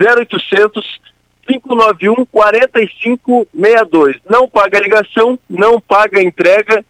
[0.00, 1.15] 0800
[1.46, 4.16] 591 4562.
[4.28, 6.84] Não paga ligação, não paga entrega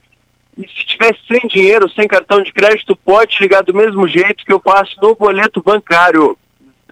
[0.57, 4.53] e se tiver sem dinheiro, sem cartão de crédito, pode ligar do mesmo jeito que
[4.53, 6.37] eu passo no boleto bancário.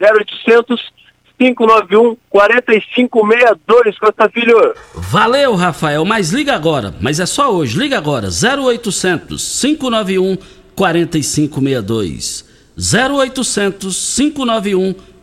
[0.01, 0.93] 0800
[1.39, 4.75] 591 4562, Costa Filho.
[4.95, 6.95] Valeu, Rafael, mas liga agora.
[7.01, 8.29] Mas é só hoje, liga agora.
[8.29, 10.37] 0800 591
[10.77, 12.45] 4562.
[12.77, 15.14] 0800 591 4562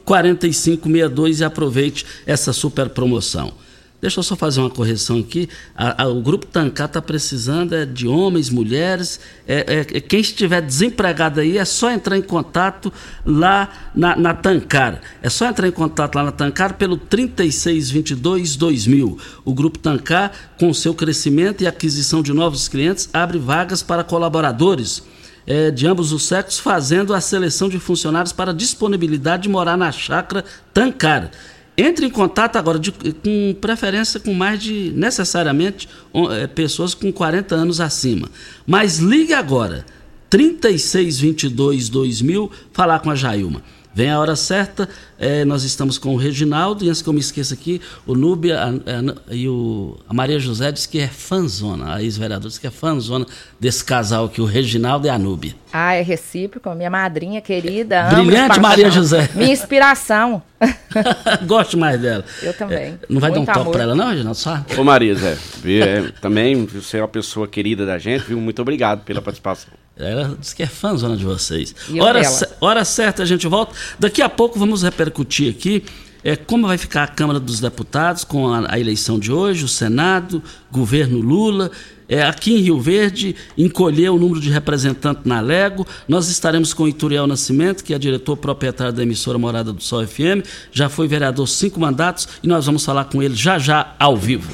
[1.39, 3.53] e aproveite essa super promoção.
[4.01, 5.47] Deixa eu só fazer uma correção aqui.
[5.75, 9.19] A, a, o grupo Tancar está precisando é de homens, mulheres.
[9.47, 12.91] É, é, quem estiver desempregado aí é só entrar em contato
[13.23, 14.99] lá na, na Tancar.
[15.21, 19.19] É só entrar em contato lá na Tancar pelo 3622-2000.
[19.45, 25.03] O grupo Tancar, com seu crescimento e aquisição de novos clientes, abre vagas para colaboradores.
[25.45, 29.91] É, de ambos os sexos, fazendo a seleção de funcionários para disponibilidade de morar na
[29.91, 31.31] chácara Tancar.
[31.75, 35.89] Entre em contato agora, de, com preferência com mais de, necessariamente,
[36.31, 38.29] é, pessoas com 40 anos acima.
[38.67, 39.85] Mas ligue agora,
[40.29, 43.63] 3622 2000, falar com a Jailma.
[43.93, 44.87] Vem a hora certa,
[45.19, 48.59] é, nós estamos com o Reginaldo, e antes que eu me esqueça aqui, o Núbia
[48.59, 52.67] a, a, e o, a Maria José diz que é fãzona, a ex-vereadora diz que
[52.67, 53.25] é fãzona
[53.59, 55.55] desse casal aqui, o Reginaldo e a Núbia.
[55.73, 58.03] Ah, é recíproco, minha madrinha querida.
[58.03, 59.29] Brilhante Maria José.
[59.35, 60.41] Minha inspiração.
[61.45, 62.23] Gosto mais dela.
[62.41, 62.77] Eu também.
[62.77, 64.37] É, não vai Muito dar um toque para ela não, Reginaldo?
[64.37, 64.63] Só?
[64.77, 68.39] Ô Maria Zé, é, também você é uma pessoa querida da gente, viu?
[68.39, 69.80] Muito obrigado pela participação.
[69.97, 71.75] Ela diz que é fãzona de vocês.
[71.99, 72.21] Hora,
[72.59, 73.75] hora certa a gente volta.
[73.99, 75.83] Daqui a pouco vamos repercutir aqui
[76.23, 79.67] é, como vai ficar a Câmara dos Deputados com a, a eleição de hoje, o
[79.67, 81.71] Senado, governo Lula.
[82.07, 85.87] É, aqui em Rio Verde, encolheu o número de representantes na Lego.
[86.07, 90.05] Nós estaremos com o Ituriel Nascimento, que é diretor proprietário da emissora Morada do Sol
[90.05, 90.45] FM.
[90.73, 94.51] Já foi vereador cinco mandatos e nós vamos falar com ele já já ao vivo.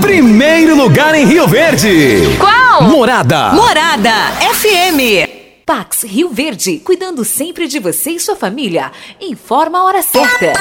[0.00, 1.90] Primeiro lugar em Rio Verde.
[2.38, 2.65] Qual?
[2.82, 3.52] Morada.
[3.52, 4.12] Morada
[4.54, 5.62] FM.
[5.64, 8.92] Pax Rio Verde, cuidando sempre de você e sua família.
[9.20, 10.52] Informa a hora certa.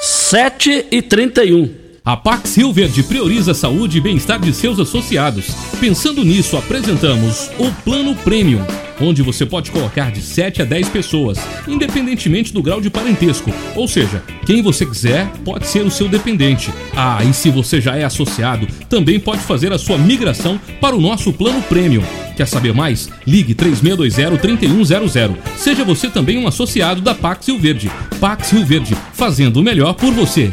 [0.00, 5.48] 7 e 31 a Pax Rio Verde prioriza a saúde e bem-estar de seus associados.
[5.78, 8.64] Pensando nisso, apresentamos o Plano Premium,
[9.00, 13.52] onde você pode colocar de 7 a 10 pessoas, independentemente do grau de parentesco.
[13.74, 16.72] Ou seja, quem você quiser pode ser o seu dependente.
[16.96, 21.00] Ah, e se você já é associado, também pode fazer a sua migração para o
[21.00, 22.02] nosso Plano Premium.
[22.36, 23.08] Quer saber mais?
[23.26, 25.36] Ligue 3620-3100.
[25.56, 27.90] Seja você também um associado da Pax Rio Verde.
[28.20, 30.52] Pax Rio Verde, fazendo o melhor por você.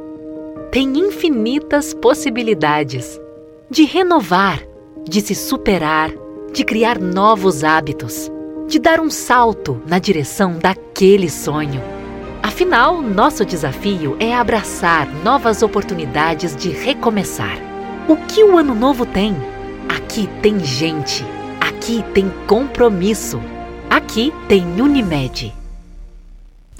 [0.71, 3.19] Tem infinitas possibilidades
[3.69, 4.63] de renovar,
[5.03, 6.13] de se superar,
[6.53, 8.31] de criar novos hábitos,
[8.69, 11.81] de dar um salto na direção daquele sonho.
[12.41, 17.57] Afinal, nosso desafio é abraçar novas oportunidades de recomeçar.
[18.07, 19.35] O que o ano novo tem?
[19.89, 21.25] Aqui tem gente,
[21.59, 23.41] aqui tem compromisso,
[23.89, 25.60] aqui tem Unimed.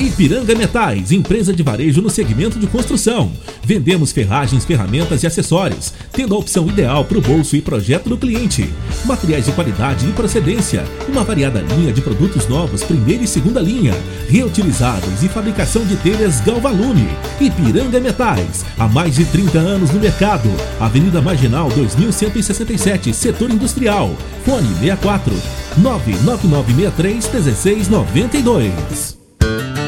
[0.01, 3.31] Ipiranga Metais, empresa de varejo no segmento de construção.
[3.63, 8.17] Vendemos ferragens, ferramentas e acessórios, tendo a opção ideal para o bolso e projeto do
[8.17, 8.67] cliente.
[9.05, 13.93] Materiais de qualidade e procedência, uma variada linha de produtos novos, primeira e segunda linha,
[14.27, 17.07] reutilizáveis e fabricação de telhas Galvalume.
[17.39, 20.49] Ipiranga Metais, há mais de 30 anos no mercado.
[20.79, 24.15] Avenida Marginal 2167, setor industrial.
[24.43, 25.31] Fone 64
[25.77, 29.20] 99963 1692.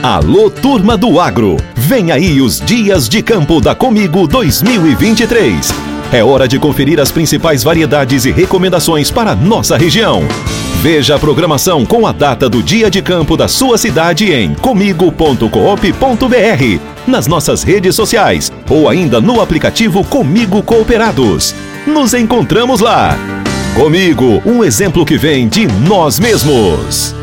[0.03, 1.55] Alô, turma do agro!
[1.75, 5.73] Vem aí os Dias de Campo da Comigo 2023.
[6.11, 10.23] É hora de conferir as principais variedades e recomendações para nossa região.
[10.81, 15.47] Veja a programação com a data do dia de campo da sua cidade em comigo.coop.br,
[17.07, 21.55] nas nossas redes sociais ou ainda no aplicativo Comigo Cooperados.
[21.87, 23.17] Nos encontramos lá.
[23.73, 27.22] Comigo, um exemplo que vem de nós mesmos.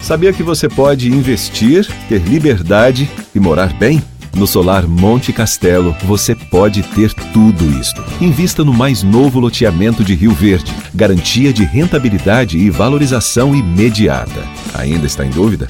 [0.00, 4.02] Sabia que você pode investir, ter liberdade e morar bem?
[4.34, 8.02] No Solar Monte Castelo, você pode ter tudo isto.
[8.20, 10.72] Invista no mais novo loteamento de Rio Verde.
[10.94, 14.42] Garantia de rentabilidade e valorização imediata.
[14.74, 15.68] Ainda está em dúvida?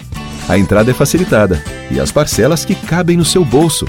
[0.48, 3.86] A entrada é facilitada e as parcelas que cabem no seu bolso.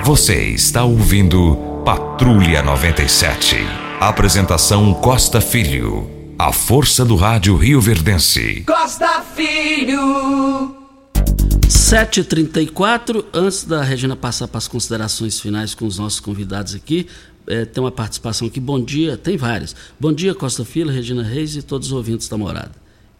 [0.02, 3.58] Você está ouvindo Patrulha 97.
[4.00, 6.10] Apresentação Costa Filho.
[6.36, 8.64] A força do rádio Rio Verdense.
[8.66, 10.74] Costa Filho.
[11.68, 17.06] 7h34, antes da Regina passar para as considerações finais com os nossos convidados aqui,
[17.46, 18.60] é, tem uma participação aqui.
[18.60, 19.74] Bom dia, tem várias.
[19.98, 22.72] Bom dia, Costa Filho, Regina Reis e todos os ouvintes da morada.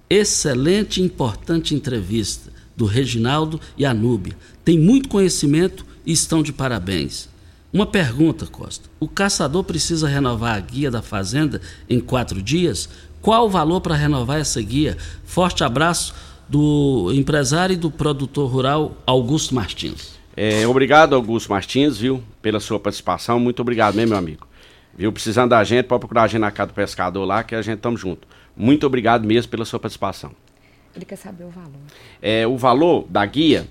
[0.09, 4.37] Excelente e importante entrevista do Reginaldo e Anúbia.
[4.65, 7.29] Tem muito conhecimento e estão de parabéns.
[7.73, 8.89] Uma pergunta, Costa.
[8.99, 12.89] O caçador precisa renovar a guia da fazenda em quatro dias?
[13.23, 14.97] Qual o valor para renovar essa guia?
[15.25, 16.13] Forte abraço
[16.49, 20.19] do empresário e do produtor rural Augusto Martins.
[20.37, 23.39] É, obrigado, Augusto Martins, viu, pela sua participação.
[23.41, 24.47] Muito obrigado mesmo, meu amigo.
[24.97, 27.63] Viu, precisando da gente, pode procurar a gente na casa do pescador lá, que a
[27.63, 28.27] gente estamos junto.
[28.57, 30.33] Muito obrigado mesmo pela sua participação.
[30.95, 31.71] Ele quer saber o valor.
[32.21, 33.67] É, o valor da guia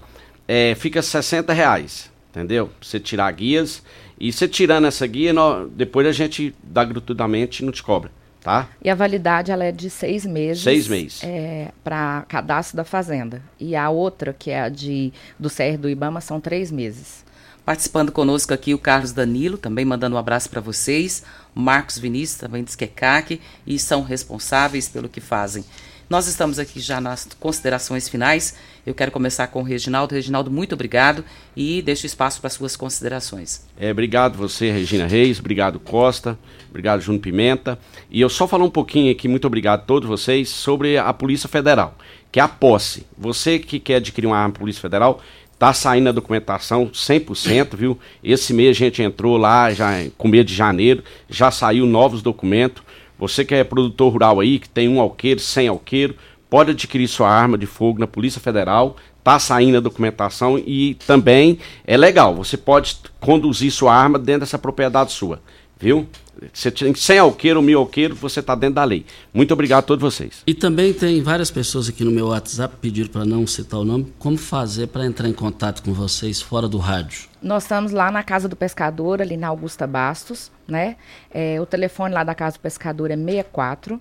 [0.47, 2.09] é, fica 60 reais.
[2.31, 2.67] entendeu?
[2.67, 3.83] Pra você tirar guias.
[4.19, 8.11] E você tirando essa guia, nó- depois a gente dá gratuitamente e não te cobra,
[8.41, 8.67] tá?
[8.83, 10.61] E a validade ela é de seis meses.
[10.63, 11.21] Seis meses.
[11.23, 13.41] É, para cadastro da fazenda.
[13.59, 17.23] E a outra, que é a de, do CR do IBAMA, são três meses.
[17.69, 21.23] Participando conosco aqui o Carlos Danilo, também mandando um abraço para vocês.
[21.53, 25.63] Marcos Vinícius também diz que é CAC e são responsáveis pelo que fazem.
[26.09, 28.55] Nós estamos aqui já nas considerações finais.
[28.87, 30.15] Eu quero começar com o Reginaldo.
[30.15, 31.23] Reginaldo, muito obrigado
[31.55, 33.67] e deixo espaço para suas considerações.
[33.79, 36.39] É, obrigado você, Regina Reis, obrigado Costa,
[36.71, 37.77] obrigado Júnior Pimenta.
[38.09, 41.47] E eu só falar um pouquinho aqui, muito obrigado a todos vocês, sobre a Polícia
[41.47, 41.95] Federal,
[42.31, 43.05] que é a posse.
[43.15, 45.21] Você que quer adquirir uma arma Polícia Federal,
[45.59, 47.99] tá saindo a documentação 100%, viu?
[48.23, 52.81] Esse mês a gente entrou lá, já com mês de janeiro, já saiu novos documentos.
[53.19, 56.15] Você que é produtor rural aí, que tem um alqueiro, 100 alqueiro,
[56.49, 61.59] pode adquirir sua arma de fogo na Polícia Federal, tá saindo a documentação e também
[61.85, 65.41] é legal, você pode conduzir sua arma dentro dessa propriedade sua,
[65.77, 66.07] viu?
[66.53, 69.05] Você tem 100 alqueiro ou mil alqueiro, você tá dentro da lei.
[69.33, 70.43] Muito obrigado a todos vocês.
[70.45, 74.13] E também tem várias pessoas aqui no meu WhatsApp pediram para não citar o nome,
[74.17, 77.29] como fazer para entrar em contato com vocês fora do rádio.
[77.41, 80.97] Nós estamos lá na Casa do Pescador, ali na Augusta Bastos, né?
[81.31, 83.99] É, o telefone lá da Casa do Pescador é 64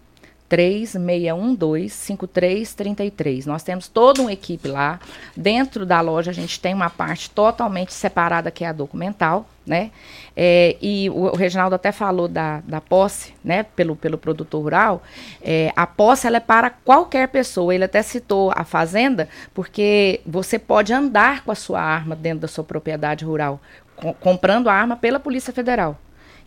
[0.48, 3.46] 3612 5333.
[3.46, 4.98] Nós temos toda uma equipe lá.
[5.36, 9.90] Dentro da loja a gente tem uma parte totalmente separada que é a documental, né?
[10.34, 13.62] É, e o, o Reginaldo até falou da, da posse, né?
[13.62, 15.02] Pelo, pelo produtor rural.
[15.42, 17.74] É, a posse ela é para qualquer pessoa.
[17.74, 22.48] Ele até citou a fazenda, porque você pode andar com a sua arma dentro da
[22.48, 23.60] sua propriedade rural,
[23.96, 25.98] com- comprando a arma pela Polícia Federal.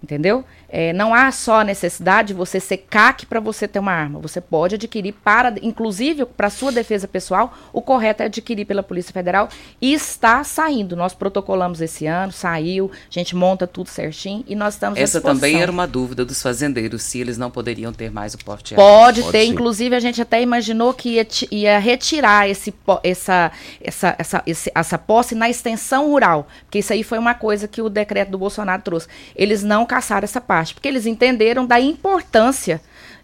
[0.04, 0.44] Entendeu?
[0.68, 4.20] É, não há só a necessidade de você ser CAC para você ter uma arma.
[4.20, 9.14] Você pode adquirir para, inclusive para sua defesa pessoal, o correto é adquirir pela Polícia
[9.14, 9.48] Federal
[9.80, 10.96] e está saindo.
[10.96, 15.22] Nós protocolamos esse ano, saiu, a gente monta tudo certinho e nós estamos à Essa
[15.22, 19.20] também era uma dúvida dos fazendeiros, se eles não poderiam ter mais o porte Pode,
[19.20, 19.32] armado.
[19.34, 22.74] ter, inclusive a gente até imaginou que ia, ia retirar esse,
[23.04, 27.68] essa, essa, essa, esse- essa posse na extensão rural, porque isso aí foi uma coisa
[27.68, 29.08] que o decreto do Bolsonaro trouxe.
[29.36, 32.80] Eles não caçaram essa parte, porque eles entenderam da importância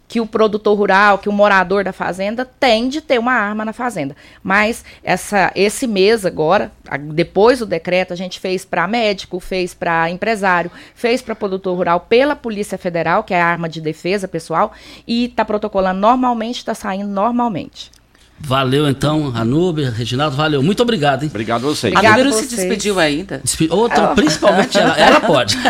[0.05, 3.71] que o produtor rural, que o morador da fazenda tem de ter uma arma na
[3.71, 4.17] fazenda.
[4.43, 6.69] Mas essa, esse mês agora,
[7.13, 12.01] depois do decreto, a gente fez para médico, fez para empresário, fez para produtor rural
[12.01, 14.73] pela Polícia Federal, que é a arma de defesa pessoal,
[15.07, 17.91] e está protocolando normalmente, está saindo normalmente.
[18.39, 20.61] Valeu então, Anúbia, Reginaldo, valeu.
[20.61, 21.29] Muito obrigado, hein?
[21.29, 21.93] Obrigado a vocês.
[21.95, 23.39] A a se despediu ainda.
[23.43, 25.57] Despe- Outra, principalmente ela, ela pode.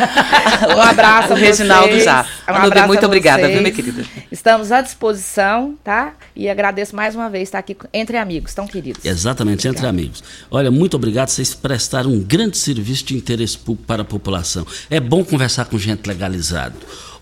[0.75, 2.03] Um abraço O Reginaldo vocês.
[2.03, 2.25] já.
[2.49, 3.53] Um muito a obrigada, vocês.
[3.53, 4.03] viu, minha querida?
[4.31, 6.13] Estamos à disposição, tá?
[6.35, 9.03] E agradeço mais uma vez estar aqui entre amigos, tão queridos.
[9.05, 10.23] Exatamente, entre amigos.
[10.49, 14.65] Olha, muito obrigado, vocês prestaram um grande serviço de interesse público para a população.
[14.89, 16.75] É bom conversar com gente legalizada.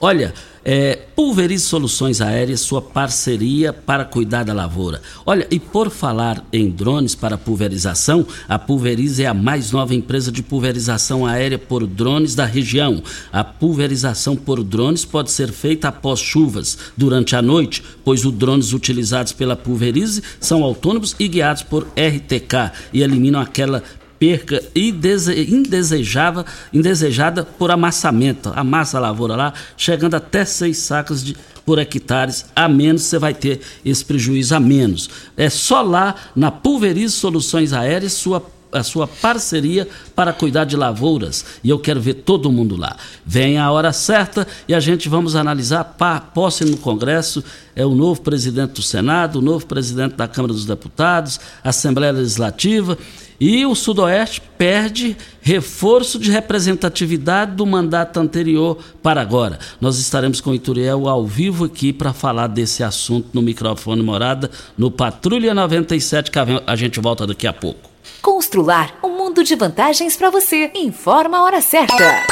[0.06, 5.02] Olha, é, Pulverize Soluções Aéreas, sua parceria para cuidar da lavoura.
[5.26, 10.32] Olha, e por falar em drones para pulverização, a Pulverize é a mais nova empresa
[10.32, 13.02] de pulverização aérea por drones da região.
[13.34, 18.74] A pulverização por drones pode ser feita após chuvas, durante a noite, pois os drones
[18.74, 23.82] utilizados pela Pulverize são autônomos e guiados por RTK e eliminam aquela
[24.20, 28.52] perca indese- indesejável, indesejada por amassamento.
[28.56, 31.36] Amassa a lavoura lá, chegando até seis sacas de,
[31.66, 35.10] por hectares a menos, você vai ter esse prejuízo a menos.
[35.36, 41.46] É só lá na Pulverize Soluções Aéreas, sua a sua parceria para cuidar de lavouras.
[41.64, 42.98] E eu quero ver todo mundo lá.
[43.26, 47.42] Vem a hora certa e a gente vamos analisar pa- posse no Congresso.
[47.74, 52.98] É o novo presidente do Senado, o novo presidente da Câmara dos Deputados, Assembleia Legislativa.
[53.40, 59.60] E o Sudoeste perde reforço de representatividade do mandato anterior para agora.
[59.80, 64.50] Nós estaremos com o Ituriel ao vivo aqui para falar desse assunto no microfone Morada,
[64.78, 67.90] no Patrulha 97, que a gente volta daqui a pouco.
[68.22, 70.72] Constrular um mundo de vantagens para você.
[70.76, 72.24] Informa a hora certa.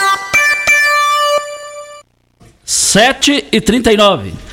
[2.64, 4.53] 7 e 39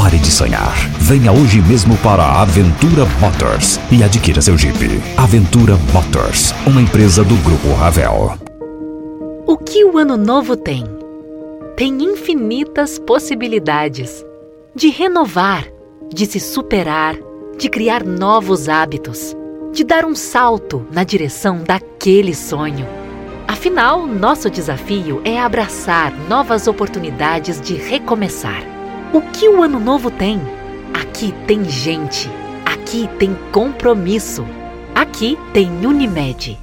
[0.00, 0.76] Pare de sonhar.
[1.00, 4.78] Venha hoje mesmo para a Aventura Motors e adquira seu Jeep.
[5.16, 8.38] Aventura Motors, uma empresa do Grupo Ravel.
[9.44, 10.84] O que o ano novo tem?
[11.76, 14.24] Tem infinitas possibilidades
[14.72, 15.66] de renovar,
[16.14, 17.16] de se superar,
[17.58, 19.36] de criar novos hábitos,
[19.72, 22.86] de dar um salto na direção daquele sonho.
[23.48, 28.77] Afinal, nosso desafio é abraçar novas oportunidades de recomeçar.
[29.10, 30.38] O que o ano novo tem?
[30.92, 32.28] Aqui tem gente,
[32.62, 34.44] aqui tem compromisso,
[34.94, 36.58] aqui tem Unimed.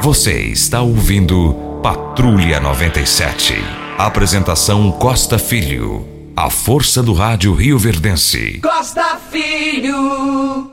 [0.00, 1.52] Você está ouvindo
[1.82, 3.54] Patrulha 97.
[3.98, 6.08] Apresentação Costa Filho.
[6.34, 8.58] A força do rádio Rio Verdense.
[8.62, 10.70] Costa Filho.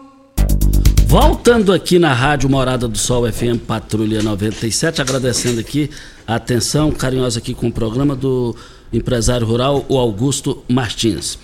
[1.05, 5.89] Voltando aqui na Rádio Morada do Sol FM Patrulha 97, agradecendo aqui
[6.25, 8.55] a atenção carinhosa aqui com o programa do
[8.91, 11.37] empresário rural, o Augusto Martins.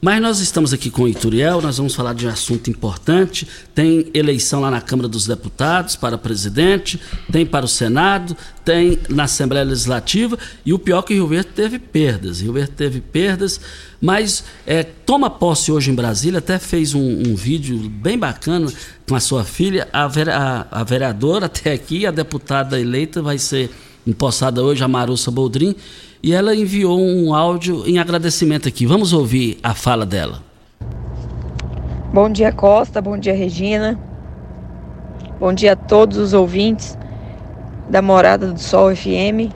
[0.00, 3.48] Mas nós estamos aqui com o Ituriel, nós vamos falar de um assunto importante.
[3.74, 7.00] Tem eleição lá na Câmara dos Deputados para presidente,
[7.32, 11.48] tem para o Senado, tem na Assembleia Legislativa e o pior é que Rio Verde
[11.54, 12.40] teve perdas.
[12.42, 13.58] Rio Verde teve perdas,
[13.98, 18.70] mas é, toma posse hoje em Brasília, até fez um, um vídeo bem bacana
[19.08, 23.70] com a sua filha, a, a, a vereadora até aqui, a deputada eleita vai ser
[24.06, 25.74] empossada hoje, a Marussa Boldrin,
[26.22, 28.86] e ela enviou um áudio em agradecimento aqui.
[28.86, 30.42] Vamos ouvir a fala dela.
[32.12, 33.02] Bom dia, Costa.
[33.02, 33.98] Bom dia, Regina.
[35.38, 36.96] Bom dia a todos os ouvintes
[37.90, 39.52] da Morada do Sol FM.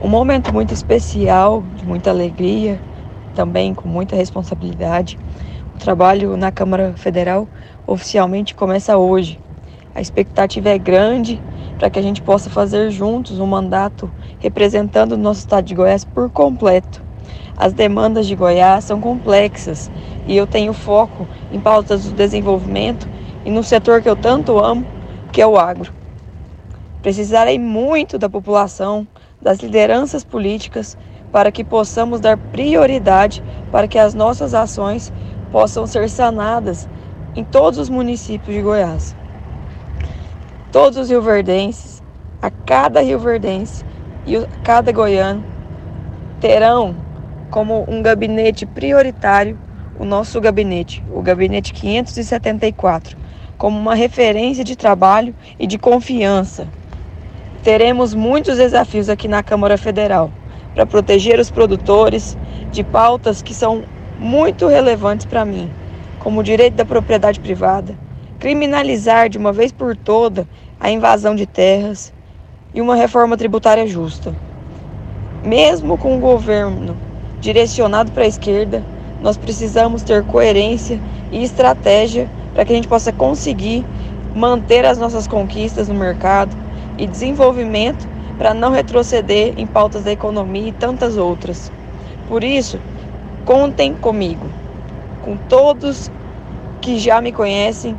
[0.00, 2.80] Um momento muito especial, de muita alegria,
[3.34, 5.18] também com muita responsabilidade.
[5.74, 7.48] O trabalho na Câmara Federal
[7.86, 9.40] oficialmente começa hoje.
[9.94, 11.40] A expectativa é grande
[11.78, 16.04] para que a gente possa fazer juntos um mandato representando o nosso estado de Goiás
[16.04, 17.02] por completo.
[17.56, 19.90] As demandas de Goiás são complexas
[20.26, 23.08] e eu tenho foco em pautas do desenvolvimento
[23.44, 24.86] e no setor que eu tanto amo,
[25.32, 25.92] que é o agro.
[27.02, 29.06] Precisarei muito da população,
[29.40, 30.96] das lideranças políticas,
[31.32, 35.12] para que possamos dar prioridade para que as nossas ações
[35.50, 36.88] possam ser sanadas
[37.34, 39.14] em todos os municípios de Goiás.
[40.70, 42.02] Todos os rioverdenses,
[42.42, 43.82] a cada rioverdense
[44.26, 45.42] e o- cada goiano
[46.40, 46.94] terão
[47.50, 49.58] como um gabinete prioritário
[49.98, 53.16] o nosso gabinete, o gabinete 574,
[53.56, 56.68] como uma referência de trabalho e de confiança.
[57.62, 60.30] Teremos muitos desafios aqui na Câmara Federal
[60.74, 62.36] para proteger os produtores
[62.70, 63.82] de pautas que são
[64.20, 65.68] muito relevantes para mim,
[66.20, 67.96] como o direito da propriedade privada,
[68.38, 70.46] criminalizar de uma vez por toda
[70.78, 72.12] a invasão de terras
[72.72, 74.34] e uma reforma tributária justa.
[75.44, 76.96] Mesmo com o governo
[77.40, 78.84] direcionado para a esquerda,
[79.20, 81.00] nós precisamos ter coerência
[81.32, 83.84] e estratégia para que a gente possa conseguir
[84.34, 86.56] manter as nossas conquistas no mercado
[86.96, 91.72] e desenvolvimento para não retroceder em pautas da economia e tantas outras.
[92.28, 92.78] Por isso,
[93.44, 94.46] contem comigo,
[95.24, 96.10] com todos
[96.80, 97.96] que já me conhecem,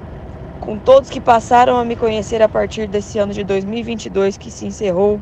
[0.70, 4.67] com todos que passaram a me conhecer a partir desse ano de 2022 que se
[4.67, 5.20] encerrou.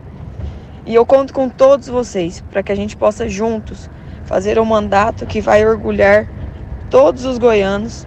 [0.86, 3.90] E eu conto com todos vocês para que a gente possa juntos
[4.26, 6.28] fazer um mandato que vai orgulhar
[6.90, 8.06] todos os goianos.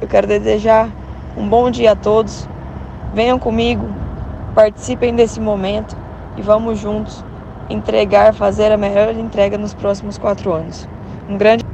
[0.00, 0.90] Eu quero desejar
[1.36, 2.48] Um bom dia a todos.
[3.14, 3.88] Venham comigo,
[4.52, 5.96] participem desse momento
[6.36, 7.24] e vamos juntos
[7.68, 10.88] entregar, fazer a melhor entrega nos próximos quatro anos.
[11.28, 11.64] Um grande,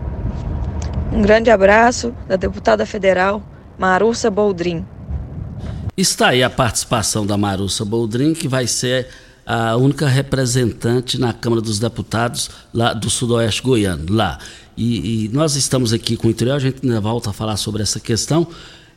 [1.11, 3.41] um grande abraço da deputada federal
[3.79, 4.85] Marussa Boldrin.
[5.97, 9.09] Está aí a participação da Marussa Boldrin, que vai ser
[9.45, 14.39] a única representante na Câmara dos Deputados lá do Sudoeste Goiano, lá.
[14.77, 17.83] E, e nós estamos aqui com o Ituriel, a gente ainda volta a falar sobre
[17.83, 18.47] essa questão.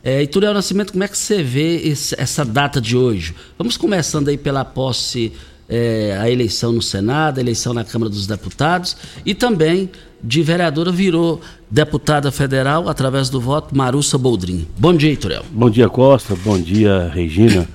[0.04, 3.36] É, Ituriel Nascimento, como é que você vê esse, essa data de hoje?
[3.58, 5.34] Vamos começando aí pela posse,
[5.70, 9.90] é, a eleição no Senado, a eleição na Câmara dos Deputados e também
[10.22, 11.40] de vereadora virou
[11.70, 14.68] deputada federal através do voto Marussa Boldrin.
[14.78, 15.46] Bom dia, Ituriel.
[15.52, 16.36] Bom dia, Costa.
[16.36, 17.68] Bom dia, Regina.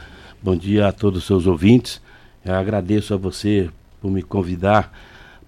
[0.42, 2.02] Bom dia a todos os seus ouvintes.
[2.44, 3.70] Eu agradeço a você
[4.02, 4.92] por me convidar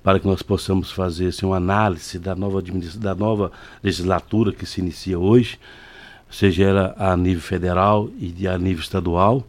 [0.03, 2.63] para que nós possamos fazer assim, uma análise da nova,
[2.95, 3.51] da nova
[3.83, 5.59] legislatura que se inicia hoje,
[6.31, 9.45] seja ela a nível federal e a nível estadual.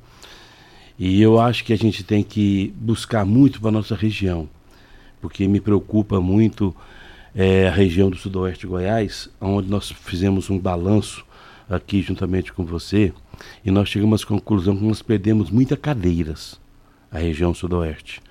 [0.99, 4.49] E eu acho que a gente tem que buscar muito para a nossa região,
[5.21, 6.75] porque me preocupa muito
[7.35, 11.23] é, a região do sudoeste de Goiás, onde nós fizemos um balanço
[11.69, 13.13] aqui juntamente com você,
[13.63, 16.59] e nós chegamos à conclusão que nós perdemos muitas cadeiras
[17.11, 18.21] a região sudoeste.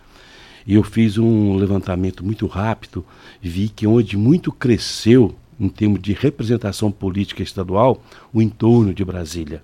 [0.66, 3.04] E eu fiz um levantamento muito rápido,
[3.40, 8.02] vi que onde muito cresceu em termos de representação política estadual,
[8.32, 9.62] o entorno de Brasília.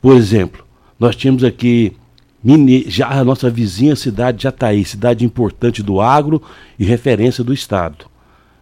[0.00, 0.66] Por exemplo,
[0.98, 1.94] nós tínhamos aqui
[2.86, 6.42] já a nossa vizinha cidade de Jataí, cidade importante do agro
[6.78, 8.06] e referência do Estado.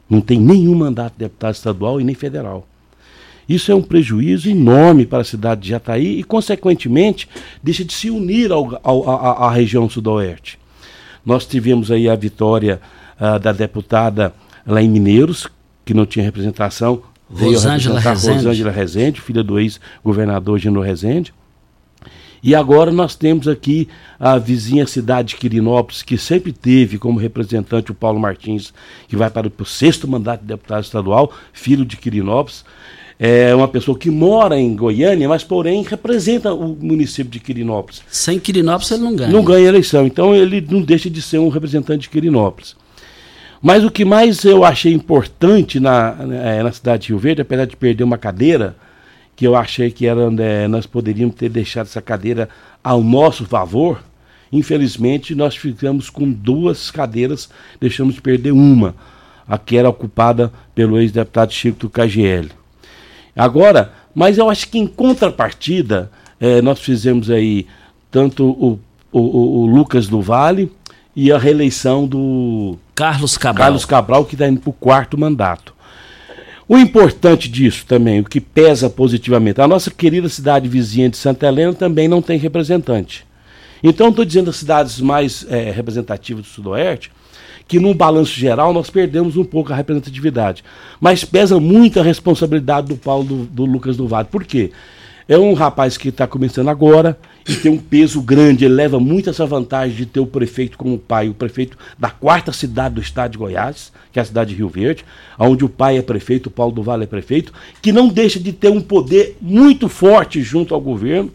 [0.08, 2.66] Não tem nenhum mandato de deputado estadual e nem federal.
[3.48, 7.28] Isso é um prejuízo enorme para a cidade de Jataí e, consequentemente,
[7.62, 10.58] deixa de se unir à, região sudoeste.
[11.24, 12.80] Nós tivemos aí a vitória
[13.20, 14.34] uh, da deputada
[14.66, 15.46] lá em Mineiros,
[15.84, 18.36] que não tinha representação, veio Rosângela Rezende.
[18.38, 21.32] Rosângela Rezende, filha do ex-governador Gino Rezende.
[22.46, 23.88] E agora nós temos aqui
[24.20, 28.72] a vizinha cidade de Quirinópolis, que sempre teve como representante o Paulo Martins,
[29.08, 32.64] que vai para o sexto mandato de deputado estadual, filho de Quirinópolis
[33.18, 38.02] é uma pessoa que mora em Goiânia, mas porém representa o município de Quirinópolis.
[38.08, 39.32] Sem Quirinópolis ele não ganha.
[39.32, 42.76] Não ganha eleição, então ele não deixa de ser um representante de Quirinópolis.
[43.60, 47.64] Mas o que mais eu achei importante na, é, na cidade de Rio Verde, apesar
[47.64, 48.76] de perder uma cadeira,
[49.36, 52.48] que eu achei que era, é, nós poderíamos ter deixado essa cadeira
[52.82, 54.02] ao nosso favor,
[54.50, 58.94] infelizmente nós ficamos com duas cadeiras, deixamos de perder uma,
[59.46, 62.50] a que era ocupada pelo ex-deputado Chico do KGL.
[63.36, 66.10] Agora, mas eu acho que em contrapartida,
[66.40, 67.66] é, nós fizemos aí
[68.10, 68.80] tanto o,
[69.12, 70.72] o, o, Lucas do Vale
[71.14, 75.75] e a reeleição do Carlos Cabral, Carlos Cabral que está indo para o quarto mandato.
[76.68, 81.46] O importante disso também, o que pesa positivamente, a nossa querida cidade vizinha de Santa
[81.46, 83.24] Helena também não tem representante.
[83.82, 87.12] Então, estou dizendo as cidades mais é, representativas do Sudoeste,
[87.68, 90.64] que num balanço geral nós perdemos um pouco a representatividade.
[91.00, 94.08] Mas pesa muito a responsabilidade do Paulo do, do Lucas do.
[94.28, 94.72] Por quê?
[95.28, 97.18] É um rapaz que está começando agora
[97.48, 100.96] e tem um peso grande, ele leva muito essa vantagem de ter o prefeito como
[100.98, 104.56] pai, o prefeito da quarta cidade do estado de Goiás, que é a cidade de
[104.56, 105.04] Rio Verde,
[105.36, 107.52] onde o pai é prefeito, o Paulo do Vale é prefeito,
[107.82, 111.32] que não deixa de ter um poder muito forte junto ao governo.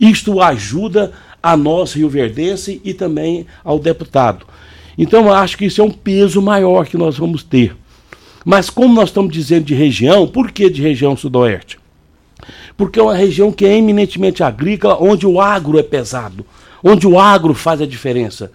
[0.00, 1.12] Isto ajuda
[1.42, 4.46] a nós, Rio Verdense, e também ao deputado.
[4.96, 7.76] Então eu acho que isso é um peso maior que nós vamos ter.
[8.42, 11.78] Mas como nós estamos dizendo de região, por que de região sudoeste?
[12.78, 16.46] Porque é uma região que é eminentemente agrícola, onde o agro é pesado,
[16.82, 18.50] onde o agro faz a diferença.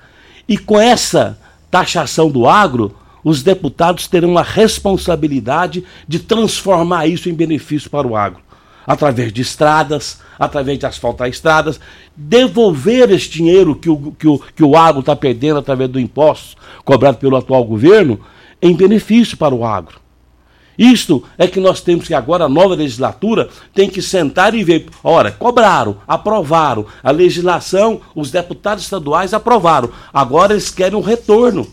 [0.47, 1.37] E com essa
[1.69, 8.15] taxação do agro, os deputados terão a responsabilidade de transformar isso em benefício para o
[8.15, 8.41] agro
[8.85, 11.79] através de estradas, através de asfaltar estradas,
[12.15, 16.57] devolver esse dinheiro que o, que o, que o agro está perdendo através do imposto
[16.83, 18.19] cobrado pelo atual governo
[18.61, 20.02] em benefício para o agro.
[20.77, 24.87] Isto é que nós temos que agora, a nova legislatura tem que sentar e ver.
[25.03, 29.89] Ora, cobraram, aprovaram, a legislação, os deputados estaduais aprovaram.
[30.13, 31.67] Agora eles querem um retorno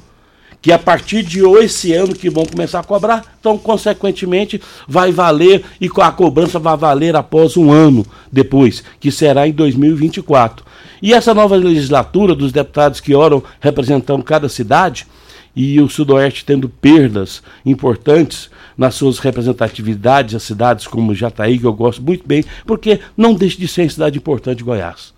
[0.62, 5.64] que a partir de esse ano que vão começar a cobrar, então, consequentemente, vai valer
[5.80, 10.64] e a cobrança vai valer após um ano depois, que será em 2024.
[11.02, 15.06] E essa nova legislatura dos deputados que oram representando cada cidade,
[15.54, 21.72] e o Sudoeste tendo perdas importantes nas suas representatividades, as cidades como Jataí, que eu
[21.72, 25.12] gosto muito bem, porque não deixa de ser uma cidade importante Goiás.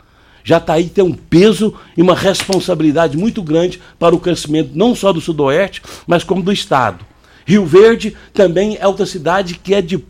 [0.44, 5.20] Jataí tem um peso e uma responsabilidade muito grande para o crescimento não só do
[5.20, 7.04] Sudoeste, mas como do Estado.
[7.46, 10.02] Rio Verde também é outra cidade que é de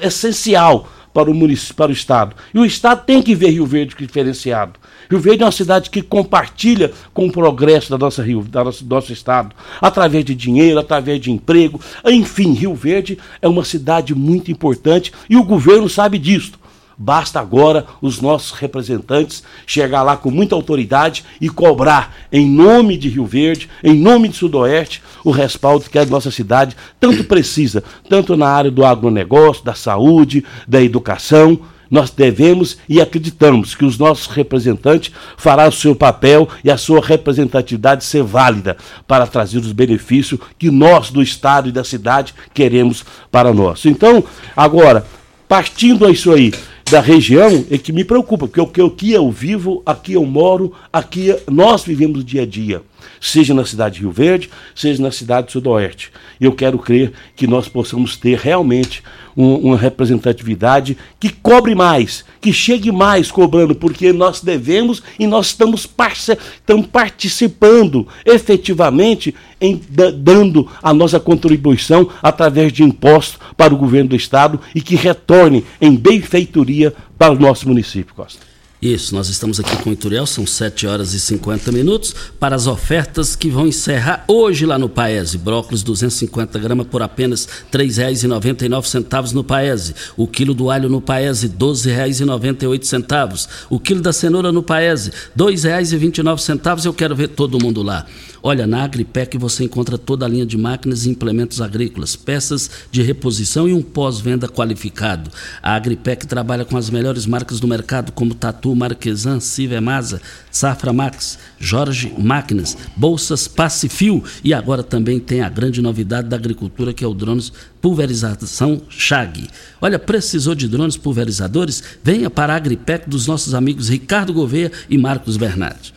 [0.00, 2.36] essencial para o município, para o Estado.
[2.54, 4.78] E o Estado tem que ver Rio Verde diferenciado.
[5.10, 8.74] Rio Verde é uma cidade que compartilha com o progresso da nossa Rio, da do
[8.88, 11.80] nosso Estado, através de dinheiro, através de emprego.
[12.06, 16.59] Enfim, Rio Verde é uma cidade muito importante e o governo sabe disso.
[17.02, 23.08] Basta agora os nossos representantes chegar lá com muita autoridade e cobrar, em nome de
[23.08, 28.36] Rio Verde, em nome de Sudoeste, o respaldo que a nossa cidade tanto precisa, tanto
[28.36, 31.60] na área do agronegócio, da saúde, da educação.
[31.90, 37.00] Nós devemos e acreditamos que os nossos representantes farão o seu papel e a sua
[37.00, 38.76] representatividade ser válida
[39.08, 43.86] para trazer os benefícios que nós do Estado e da cidade queremos para nós.
[43.86, 44.22] Então,
[44.54, 45.06] agora,
[45.48, 46.52] partindo isso aí,
[46.90, 51.84] da região é que me preocupa, porque aqui eu vivo, aqui eu moro, aqui nós
[51.84, 52.82] vivemos o dia a dia,
[53.20, 56.10] seja na cidade de Rio Verde, seja na cidade do Sudoeste.
[56.40, 59.04] Eu quero crer que nós possamos ter realmente
[59.40, 65.46] um, uma representatividade que cobre mais, que chegue mais cobrando, porque nós devemos e nós
[65.46, 74.10] estamos, estamos participando efetivamente em dando a nossa contribuição através de impostos para o governo
[74.10, 78.49] do Estado e que retorne em benfeitoria para o nosso município, Costa.
[78.82, 82.66] Isso, nós estamos aqui com o Ituriel, são 7 horas e 50 minutos, para as
[82.66, 85.36] ofertas que vão encerrar hoje lá no Paese.
[85.36, 89.94] Brócolis 250 gramas por apenas R$ 3,99 no Paese.
[90.16, 93.48] O quilo do alho no Paese, R$ 12,98.
[93.68, 96.86] O quilo da cenoura no Paese, R$ 2,29.
[96.86, 98.06] Eu quero ver todo mundo lá.
[98.42, 103.02] Olha, na Agripec você encontra toda a linha de máquinas e implementos agrícolas, peças de
[103.02, 105.30] reposição e um pós-venda qualificado.
[105.62, 111.38] A Agripec trabalha com as melhores marcas do mercado, como Tatu, Marquesan, Civemasa, Safra Max,
[111.58, 117.06] Jorge Máquinas, Bolsas Pacifil e agora também tem a grande novidade da agricultura que é
[117.06, 119.48] o drones pulverização Chag.
[119.80, 121.82] Olha, precisou de drones pulverizadores?
[122.02, 125.92] Venha para a Agripec dos nossos amigos Ricardo Gouveia e Marcos Bernardi.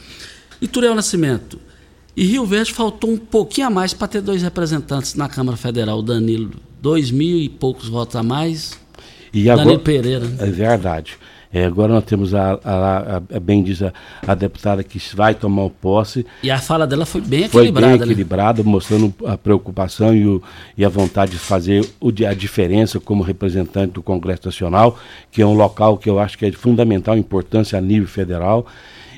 [0.62, 1.60] E Turel Nascimento,
[2.16, 6.00] e Rio Verde faltou um pouquinho a mais para ter dois representantes na Câmara Federal.
[6.00, 6.52] O Danilo,
[6.82, 8.80] dois mil e poucos votos a mais.
[9.34, 10.26] E Danilo agora, Pereira.
[10.28, 10.48] Né?
[10.48, 11.18] É verdade.
[11.54, 13.94] É, agora nós temos a, a, a, a bem diz a,
[14.26, 16.26] a, deputada que vai tomar o posse.
[16.42, 17.98] E a fala dela foi bem foi equilibrada.
[17.98, 18.70] Bem equilibrada, né?
[18.70, 20.42] mostrando a preocupação e, o,
[20.76, 24.98] e a vontade de fazer o, a diferença como representante do Congresso Nacional,
[25.32, 28.66] que é um local que eu acho que é de fundamental importância a nível federal.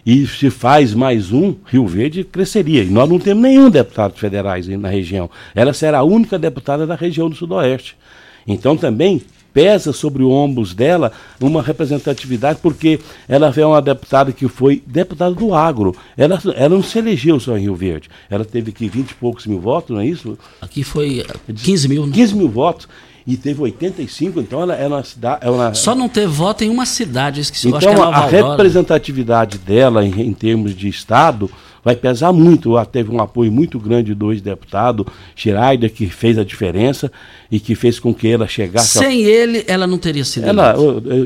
[0.05, 2.83] E se faz mais um, Rio Verde cresceria.
[2.83, 5.29] E nós não temos nenhum deputado federais na região.
[5.55, 7.97] Ela será a única deputada da região do Sudoeste.
[8.45, 14.49] Então também pesa sobre o ombros dela uma representatividade, porque ela é uma deputada que
[14.49, 15.95] foi deputada do agro.
[16.17, 18.09] Ela, ela não se elegeu só em Rio Verde.
[18.29, 20.37] Ela teve aqui 20 e poucos mil votos, não é isso?
[20.61, 22.05] Aqui foi 15 mil.
[22.05, 22.13] Né?
[22.13, 22.87] 15 mil votos
[23.27, 25.45] e teve 85, então ela é uma cidade.
[25.45, 25.73] É uma...
[25.73, 27.67] Só não teve voto em uma cidade, esqueci.
[27.67, 31.49] Então acho que é a representatividade dela em, em, termos de Estado
[31.83, 32.71] vai pesar muito.
[32.73, 37.11] Ela teve um apoio muito grande do ex-deputado Schreider, que fez a diferença
[37.51, 38.99] e que fez com que ela chegasse.
[38.99, 39.29] Sem ao...
[39.29, 40.45] ele, ela não teria sido.
[40.45, 40.75] Ela,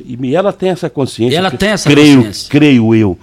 [0.06, 1.38] e ela tem essa consciência.
[1.38, 2.50] Ela tem essa creio, consciência.
[2.50, 3.18] Creio eu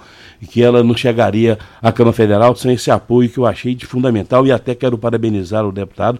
[0.45, 4.45] que ela não chegaria à Câmara Federal sem esse apoio que eu achei de fundamental
[4.45, 6.19] e até quero parabenizar o deputado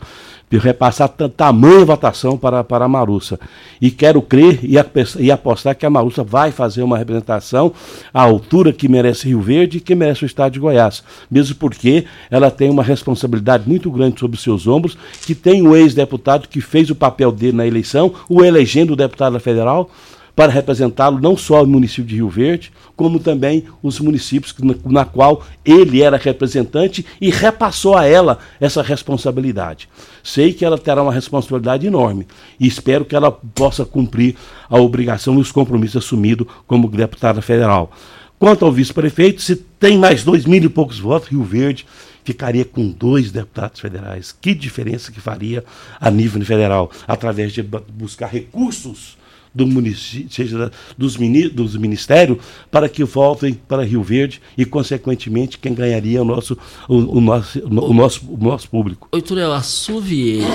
[0.50, 3.40] por repassar tamanha votação para, para a Marussa.
[3.82, 4.76] E quero crer e,
[5.20, 7.74] e apostar que a Marussa vai fazer uma representação
[8.14, 11.04] à altura que merece Rio Verde e que merece o Estado de Goiás.
[11.30, 16.48] Mesmo porque ela tem uma responsabilidade muito grande sobre seus ombros, que tem o ex-deputado
[16.48, 19.90] que fez o papel dele na eleição, o elegendo o deputado federal,
[20.38, 25.04] para representá-lo não só o município de Rio Verde, como também os municípios na, na,
[25.04, 29.90] qual ele era representante e repassou a ela essa responsabilidade.
[30.24, 32.28] Sei que ela terá uma responsabilidade enorme
[32.60, 34.36] e espero que ela possa cumprir
[34.70, 37.92] a obrigação e os compromissos assumidos como deputada federal.
[38.38, 41.84] Quanto ao vice-prefeito, se tem mais dois mil e poucos votos, Rio Verde
[42.24, 44.36] ficaria com dois deputados federais.
[44.40, 45.66] Que diferença que faria
[46.00, 49.18] a nível federal, através de buscar recursos
[49.58, 52.38] do município, seja dos, mini, dos ministérios,
[52.70, 56.56] para que voltem para Rio Verde e, consequentemente, quem ganharia é o nosso,
[56.88, 59.10] o, o nosso, o, nosso, o nosso público.
[59.12, 60.46] Oi, Turel, a Suvier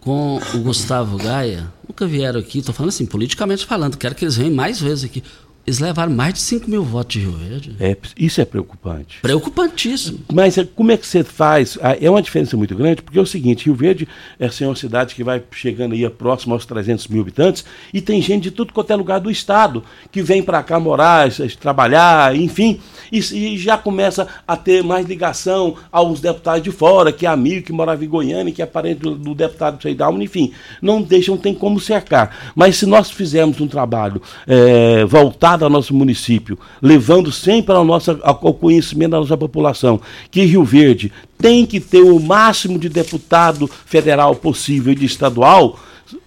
[0.00, 4.36] com o Gustavo Gaia nunca vieram aqui, estou falando assim, politicamente falando, quero que eles
[4.36, 5.22] venham mais vezes aqui.
[5.66, 7.76] Eles levaram mais de 5 mil votos de Rio Verde.
[7.80, 9.18] É, isso é preocupante.
[9.20, 10.20] Preocupantíssimo.
[10.32, 11.76] Mas é, como é que você faz?
[11.82, 14.06] Ah, É uma diferença muito grande, porque é o seguinte, Rio Verde
[14.38, 18.22] é assim, uma cidade que vai chegando aí próximo aos 300 mil habitantes e tem
[18.22, 22.80] gente de tudo quanto é lugar do estado que vem para cá morar, trabalhar, enfim,
[23.10, 27.66] e, e já começa a ter mais ligação aos deputados de fora, que é amigo,
[27.66, 31.54] que morava em Goiânia, que é parente do, do deputado Seidalmo, enfim, não deixam, tem
[31.54, 32.52] como cercar.
[32.54, 38.18] Mas se nós fizermos um trabalho eh, voltado ao nosso município, levando sempre ao, nosso,
[38.22, 40.00] ao conhecimento da nossa população,
[40.30, 45.78] que Rio Verde tem que ter o máximo de deputado federal possível e de estadual,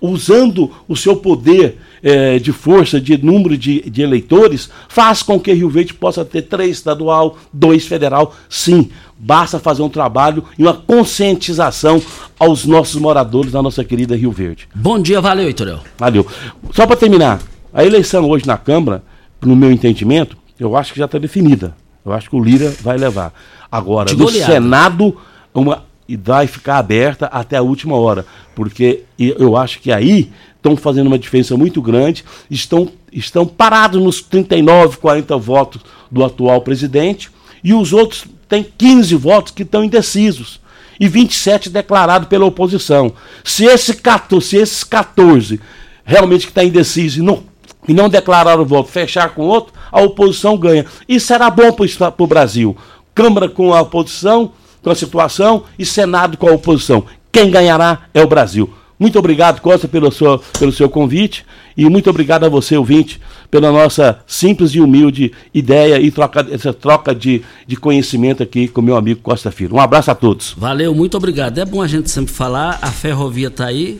[0.02, 5.52] usando o seu poder eh, de força, de número de, de eleitores, faz com que
[5.54, 8.36] Rio Verde possa ter três estadual, dois federal.
[8.50, 12.02] Sim, basta fazer um trabalho e uma conscientização
[12.38, 14.68] aos nossos moradores da nossa querida Rio Verde.
[14.74, 15.80] Bom dia, valeu, Itorel.
[15.98, 16.26] Valeu.
[16.74, 17.42] Só para terminar,
[17.74, 19.04] a eleição hoje na Câmara,
[19.42, 21.76] no meu entendimento, eu acho que já está definida.
[22.06, 23.34] Eu acho que o Lira vai levar.
[23.72, 24.30] Agora, no.
[24.30, 25.18] Senado,
[25.54, 28.26] uma, e vai ficar aberta até a última hora.
[28.56, 34.22] Porque eu acho que aí estão fazendo uma diferença muito grande, estão, estão parados nos
[34.22, 35.82] 39, 40 votos
[36.12, 37.30] do atual presidente,
[37.64, 40.60] e os outros têm 15 votos que estão indecisos
[41.00, 43.14] e 27 declarados pela oposição.
[43.44, 45.60] Se, esse 14, se esses 14
[46.04, 47.44] realmente que está indeciso e não,
[47.90, 50.86] e não declararam o voto, fechar com outro, a oposição ganha.
[51.08, 52.78] Isso será bom para o Brasil.
[53.16, 54.52] Câmara com a oposição,
[54.84, 57.04] com a situação, e Senado com a oposição.
[57.32, 58.72] Quem ganhará é o Brasil.
[59.00, 61.44] Muito obrigado, Costa, pelo seu, pelo seu convite.
[61.76, 63.20] E muito obrigado a você, ouvinte,
[63.50, 68.82] pela nossa simples e humilde ideia e troca, essa troca de, de conhecimento aqui com
[68.82, 69.76] meu amigo Costa Filho.
[69.76, 70.54] Um abraço a todos.
[70.56, 71.58] Valeu, muito obrigado.
[71.58, 74.00] É bom a gente sempre falar, a ferrovia está aí.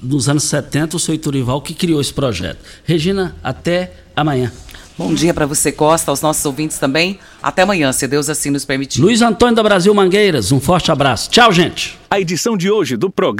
[0.00, 2.58] Nos anos 70, o seu Iturival que criou esse projeto.
[2.84, 4.52] Regina, até amanhã.
[4.98, 7.20] Bom dia para você, Costa, aos nossos ouvintes também.
[7.40, 9.00] Até amanhã, se Deus assim nos permitir.
[9.00, 11.30] Luiz Antônio da Brasil Mangueiras, um forte abraço.
[11.30, 11.96] Tchau, gente.
[12.10, 13.36] A edição de hoje do programa